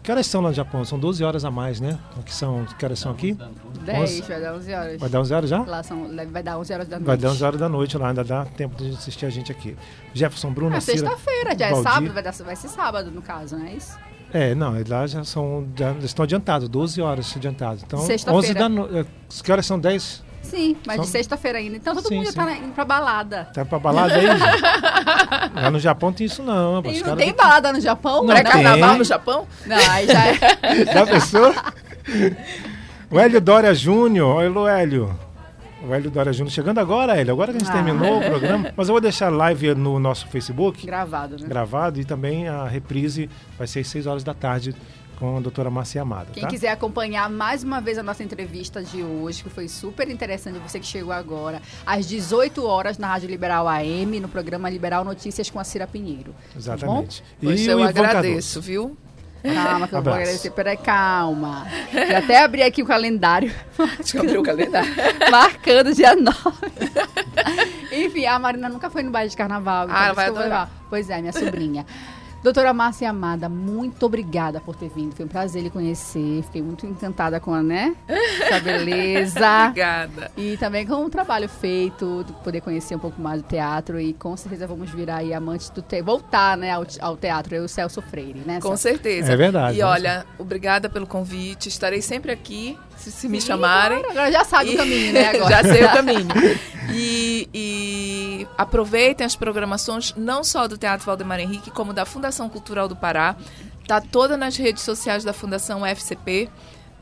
Que 0.03 0.13
horas 0.13 0.27
são 0.29 0.41
lá 0.41 0.51
no 0.51 0.55
Japão? 0.55 0.85
São 0.85 0.99
12 1.01 1.25
horas 1.25 1.45
a 1.45 1.51
mais, 1.51 1.81
né? 1.81 1.99
Que, 2.25 2.33
são, 2.33 2.65
que 2.79 2.85
horas 2.85 2.99
são 2.99 3.11
aqui? 3.11 3.37
10, 3.85 4.21
vai 4.21 4.41
dar 4.41 4.55
11 4.55 4.73
horas. 4.73 5.01
Vai 5.01 5.09
dar 5.09 5.21
11 5.21 5.35
horas 5.35 5.51
já? 5.51 5.63
Lá 5.63 5.83
são, 5.83 6.09
vai 6.31 6.43
dar 6.45 6.59
11 6.59 6.73
horas 6.73 6.89
da 6.89 6.97
noite. 6.97 7.07
Vai 7.07 7.17
dar 7.17 7.31
11 7.31 7.45
horas 7.45 7.61
da 7.61 7.69
noite 7.69 7.99
lá, 7.99 8.09
ainda 8.11 8.23
dá 8.23 8.45
tempo 8.45 8.77
de 8.77 8.91
assistir 8.91 9.27
a 9.27 9.31
gente 9.31 9.51
aqui. 9.51 9.77
Jefferson 10.15 10.53
Bruno, 10.53 10.77
É 10.77 10.81
sexta-feira, 10.81 11.59
já 11.59 11.67
é 11.67 11.71
Valdir. 11.71 11.89
é 11.89 11.93
sábado, 11.93 12.15
vai, 12.15 12.23
dar, 12.23 12.33
vai 12.33 12.57
ser 12.57 12.69
sábado 12.69 13.11
no 13.11 13.21
caso, 13.21 13.57
não 13.59 13.67
é 13.67 13.73
isso? 13.73 13.99
É, 14.33 14.55
não, 14.55 14.75
lá 14.89 15.07
já 15.09 15.25
são, 15.25 15.67
já 15.75 15.93
estão 15.95 16.23
adiantados, 16.23 16.69
12 16.69 17.01
horas 17.01 17.33
adiantados. 17.37 17.83
Então, 17.83 17.99
11 17.99 18.55
da 18.55 18.69
noite. 18.69 18.97
Eh, 18.99 19.07
que 19.43 19.51
horas 19.51 19.67
são 19.67 19.79
10? 19.79 20.25
Sim, 20.47 20.77
mas 20.87 20.97
Só... 20.97 21.03
de 21.03 21.09
sexta-feira 21.09 21.59
ainda. 21.59 21.77
Então 21.77 21.95
todo 21.95 22.09
sim, 22.09 22.17
mundo 22.17 22.31
sim. 22.31 22.35
tá 22.35 22.53
indo 22.53 22.73
pra 22.73 22.85
balada. 22.85 23.49
Tá 23.53 23.65
pra 23.65 23.79
balada 23.79 24.15
aí? 24.15 24.27
Lá 25.55 25.71
no 25.71 25.79
Japão 25.79 26.13
tem 26.13 26.27
isso 26.27 26.43
não. 26.43 26.83
Tem, 26.83 27.03
não 27.03 27.17
tem 27.17 27.35
balada 27.35 27.73
no 27.73 27.81
Japão? 27.81 28.23
Não, 28.23 28.35
Pré-carnaval 28.35 28.99
no 28.99 29.05
Japão? 29.05 29.47
Não, 29.67 29.77
aí 29.77 30.07
já 30.07 30.27
é. 30.27 30.37
Já 30.95 31.07
pensou? 31.07 31.55
o 33.11 33.19
Hélio 33.19 33.41
Dória 33.41 33.75
Júnior. 33.75 34.37
Oi, 34.37 34.71
Hélio. 34.71 35.19
O 35.87 35.95
Hélio 35.95 36.11
Dória 36.11 36.33
Júnior 36.33 36.53
chegando 36.53 36.79
agora, 36.79 37.17
Hélio. 37.17 37.33
Agora 37.33 37.53
que 37.53 37.59
a 37.59 37.61
gente 37.61 37.71
ah. 37.71 37.75
terminou 37.75 38.19
o 38.19 38.25
programa. 38.25 38.73
Mas 38.77 38.89
eu 38.89 38.95
vou 38.95 39.01
deixar 39.01 39.27
a 39.27 39.31
live 39.31 39.75
no 39.75 39.99
nosso 39.99 40.27
Facebook. 40.29 40.87
Gravado, 40.87 41.37
né? 41.39 41.47
Gravado. 41.49 42.01
E 42.01 42.05
também 42.05 42.49
a 42.49 42.67
reprise 42.67 43.29
vai 43.59 43.67
ser 43.67 43.81
às 43.81 43.89
6 43.89 44.07
horas 44.07 44.25
da 44.25 44.35
tarde 44.35 44.75
com 45.19 45.37
a 45.37 45.41
doutora 45.41 45.71
Marcia 45.71 46.03
Amada. 46.03 46.29
Quem 46.33 46.43
tá? 46.43 46.49
quiser 46.49 46.69
acompanhar 46.69 47.29
mais 47.29 47.65
uma 47.65 47.81
vez 47.81 47.99
a 47.99 48.03
nossa 48.03 48.23
entrevista 48.23 48.83
de 48.83 49.03
hoje, 49.03 49.43
que 49.43 49.51
foi 49.51 49.69
super 49.69 50.09
interessante, 50.09 50.59
você 50.59 50.79
que 50.79 50.87
chegou 50.87 51.13
agora, 51.13 51.61
às 51.85 52.07
18 52.07 52.65
horas 52.65 52.99
na 52.99 53.09
Rádio 53.09 53.29
Liberal 53.29 53.69
AM, 53.69 54.21
no 54.21 54.29
programa 54.29 54.69
Liberal 54.71 55.05
Notícias 55.05 55.51
com 55.51 55.59
a 55.59 55.65
Cira 55.65 55.87
Pinheiro. 55.87 56.35
Tá 56.53 56.59
Exatamente. 56.59 57.23
Tá 57.23 57.27
e 57.51 57.67
eu 57.67 57.83
agradeço, 57.83 58.61
viu? 58.61 58.97
Calma, 59.43 59.87
que 59.87 59.95
eu 59.95 60.03
vou 60.03 60.13
agradecer. 60.13 60.51
Peraí, 60.51 60.77
calma. 60.77 61.67
Já 61.93 62.19
até 62.19 62.43
abri 62.43 62.63
aqui 62.63 62.83
o 62.83 62.87
calendário. 62.87 63.53
Deixa 63.99 64.17
eu 64.17 64.23
abrir 64.23 64.39
o 64.39 64.43
calendário. 64.43 64.93
Marcando 65.31 65.95
dia 65.95 66.17
9. 66.17 66.37
Enfim, 67.93 68.27
a 68.27 68.39
Marina 68.39 68.69
nunca 68.69 68.91
foi 68.91 69.03
no 69.03 69.11
baile 69.11 69.31
de 69.31 69.37
carnaval. 69.37 69.83
Ah, 69.83 69.85
então 69.85 70.05
ela 70.05 70.15
vai 70.15 70.27
adorar. 70.27 70.71
Pois 70.91 71.09
é, 71.11 71.21
minha 71.21 71.33
sobrinha. 71.33 71.87
Doutora 72.43 72.73
Márcia 72.73 73.11
Amada, 73.11 73.49
muito 73.49 74.07
obrigada 74.07 74.61
por 74.61 74.77
ter 74.77 74.89
vindo. 74.89 75.15
Foi 75.15 75.25
um 75.25 75.29
prazer 75.29 75.63
lhe 75.63 75.71
conhecer. 75.71 76.43
Fiquei 76.45 76.63
muito 76.63 76.87
encantada 76.87 77.41
com 77.41 77.53
a, 77.53 77.63
né? 77.63 77.97
a 78.53 78.61
beleza. 78.61 79.65
obrigada. 79.65 80.31
E 80.37 80.57
também 80.57 80.87
com 80.87 81.05
o 81.05 81.11
trabalho 81.11 81.49
feito, 81.49 82.25
poder 82.45 82.61
conhecer 82.61 82.95
um 82.95 82.99
pouco 82.99 83.21
mais 83.21 83.43
do 83.43 83.49
teatro. 83.49 83.99
E 83.99 84.13
com 84.13 84.37
certeza 84.37 84.67
vamos 84.67 84.91
virar 84.91 85.17
aí 85.17 85.35
amantes 85.35 85.71
do 85.71 85.83
teatro. 85.83 86.07
Voltar, 86.07 86.57
né, 86.57 86.71
ao, 86.71 86.87
ao, 87.01 87.17
teatro, 87.17 87.55
eu 87.55 87.63
e 87.63 87.65
o 87.65 87.69
Celso 87.69 88.01
Freire, 88.01 88.43
né? 88.47 88.61
Com 88.61 88.77
certeza. 88.77 89.33
É 89.33 89.37
verdade. 89.37 89.79
E 89.79 89.83
olha, 89.83 90.25
obrigada 90.39 90.89
pelo 90.89 91.07
convite. 91.07 91.69
Estarei 91.69 92.01
sempre 92.01 92.31
aqui, 92.31 92.79
se, 92.97 93.13
se 93.13 93.29
me 93.29 93.41
chamarem. 93.41 93.99
Claro, 93.99 94.13
agora 94.13 94.33
já 94.33 94.45
sabe 94.45 94.71
e... 94.71 94.75
o 94.75 94.77
caminho, 94.79 95.13
né? 95.13 95.29
Agora. 95.37 95.51
já 95.51 95.63
sei 95.63 95.85
o 95.85 95.93
caminho. 95.93 96.29
E, 96.89 97.49
e, 97.53 98.49
aproveitem 98.57 99.27
as 99.27 99.35
programações 99.35 100.15
não 100.17 100.45
só 100.45 100.69
do 100.69 100.79
Teatro 100.79 101.05
Valdemar 101.05 101.41
Henrique, 101.41 101.69
como 101.69 101.93
da 101.93 102.05
Fundação 102.07 102.49
Cultural 102.49 102.87
do 102.87 102.95
Pará. 102.95 103.35
Tá 103.89 104.01
toda 104.01 104.37
nas 104.37 104.57
redes 104.57 104.85
sociais 104.85 105.25
da 105.25 105.33
Fundação 105.33 105.85
FCP, 105.85 106.49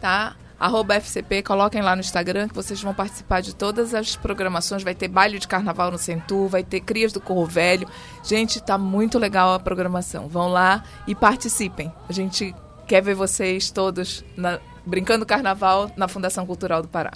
tá? 0.01 0.37
Arroba 0.59 0.95
FCP, 0.95 1.43
coloquem 1.43 1.83
lá 1.83 1.95
no 1.95 2.01
Instagram 2.01 2.49
que 2.49 2.55
vocês 2.55 2.81
vão 2.81 2.95
participar 2.95 3.43
de 3.43 3.55
todas 3.55 3.93
as 3.93 4.17
programações. 4.17 4.83
Vai 4.83 4.95
ter 4.95 5.09
baile 5.09 5.39
de 5.39 5.49
carnaval 5.49 5.91
no 5.91 5.99
Centur, 5.99 6.49
vai 6.49 6.63
ter 6.63 6.81
Crias 6.81 7.13
do 7.13 7.21
Corro 7.21 7.45
Velho. 7.45 7.89
Gente, 8.23 8.63
tá 8.63 8.79
muito 8.79 9.19
legal 9.19 9.53
a 9.53 9.61
programação. 9.61 10.29
Vão 10.29 10.49
lá 10.49 10.83
e 11.07 11.15
participem. 11.15 11.93
A 12.09 12.13
gente 12.13 12.55
quer 12.87 13.03
ver 13.03 13.15
vocês 13.15 13.71
todos 13.71 14.25
na, 14.37 14.59
brincando 14.85 15.27
carnaval 15.27 15.91
na 15.97 16.09
Fundação 16.09 16.47
Cultural 16.47 16.83
do 16.83 16.89
Pará. 16.89 17.13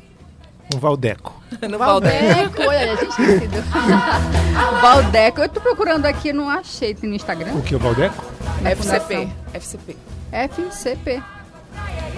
Um 0.74 0.78
Valdeco. 0.78 1.40
no 1.68 1.78
Valdeco, 1.78 2.60
olha, 2.60 2.92
a 2.92 2.96
gente 2.96 3.08
esquecido. 3.08 3.62
Valdeco, 4.82 5.40
eu 5.40 5.48
tô 5.48 5.60
procurando 5.60 6.04
aqui, 6.04 6.32
não 6.32 6.48
achei. 6.48 6.94
Tem 6.94 7.08
no 7.08 7.16
Instagram? 7.16 7.54
O 7.54 7.62
que, 7.62 7.74
o 7.74 7.78
Valdeco? 7.78 8.22
FCP. 8.64 9.28
FCP. 9.54 9.96
FCP. 10.30 11.22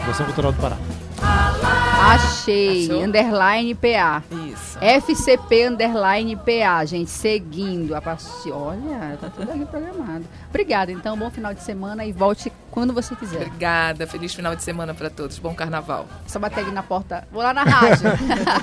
Fundação 0.01 0.27
Cultural 0.27 0.53
do 0.53 0.61
Pará. 0.61 0.77
Achei. 2.13 2.87
Achou? 2.87 3.05
Underline 3.05 3.75
PA. 3.75 4.23
Isso. 4.51 4.79
FCP 4.81 5.69
underline 5.69 6.35
PA, 6.37 6.85
gente. 6.85 7.11
Seguindo 7.11 7.95
a 7.95 8.01
partir. 8.01 8.51
Olha, 8.51 9.19
tá 9.21 9.29
tudo 9.29 9.51
aqui 9.51 9.65
programado. 9.67 10.25
Obrigada, 10.49 10.91
então. 10.91 11.17
Bom 11.17 11.31
final 11.31 11.53
de 11.53 11.63
semana 11.63 12.05
e 12.05 12.13
volte 12.13 12.51
quando 12.71 12.93
você 12.93 13.15
quiser. 13.17 13.47
Obrigada. 13.47 14.07
Feliz 14.07 14.35
final 14.35 14.55
de 14.55 14.63
semana 14.63 14.95
para 14.95 15.11
todos. 15.11 15.39
Bom 15.39 15.55
carnaval. 15.55 16.07
Só 16.27 16.39
bater 16.39 16.61
aqui 16.61 16.71
na 16.71 16.83
porta. 16.83 17.27
Vou 17.33 17.43
lá 17.43 17.53
na 17.53 17.65
rádio. 17.65 18.11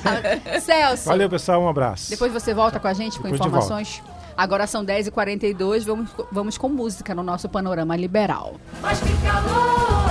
Celso. 0.61 1.05
Valeu, 1.05 1.29
pessoal. 1.29 1.61
Um 1.61 1.69
abraço. 1.69 2.09
Depois 2.09 2.31
você 2.31 2.53
volta 2.53 2.79
com 2.79 2.87
a 2.87 2.93
gente 2.93 3.17
com 3.17 3.23
Depois 3.23 3.39
informações. 3.39 4.01
Agora 4.35 4.67
são 4.67 4.85
10h42. 4.85 5.83
Vamos, 5.85 6.09
vamos 6.31 6.57
com 6.57 6.69
música 6.69 7.13
no 7.15 7.23
nosso 7.23 7.49
panorama 7.49 7.95
liberal. 7.95 8.55
Mas 8.81 8.99
que 8.99 9.13
calor! 9.25 10.06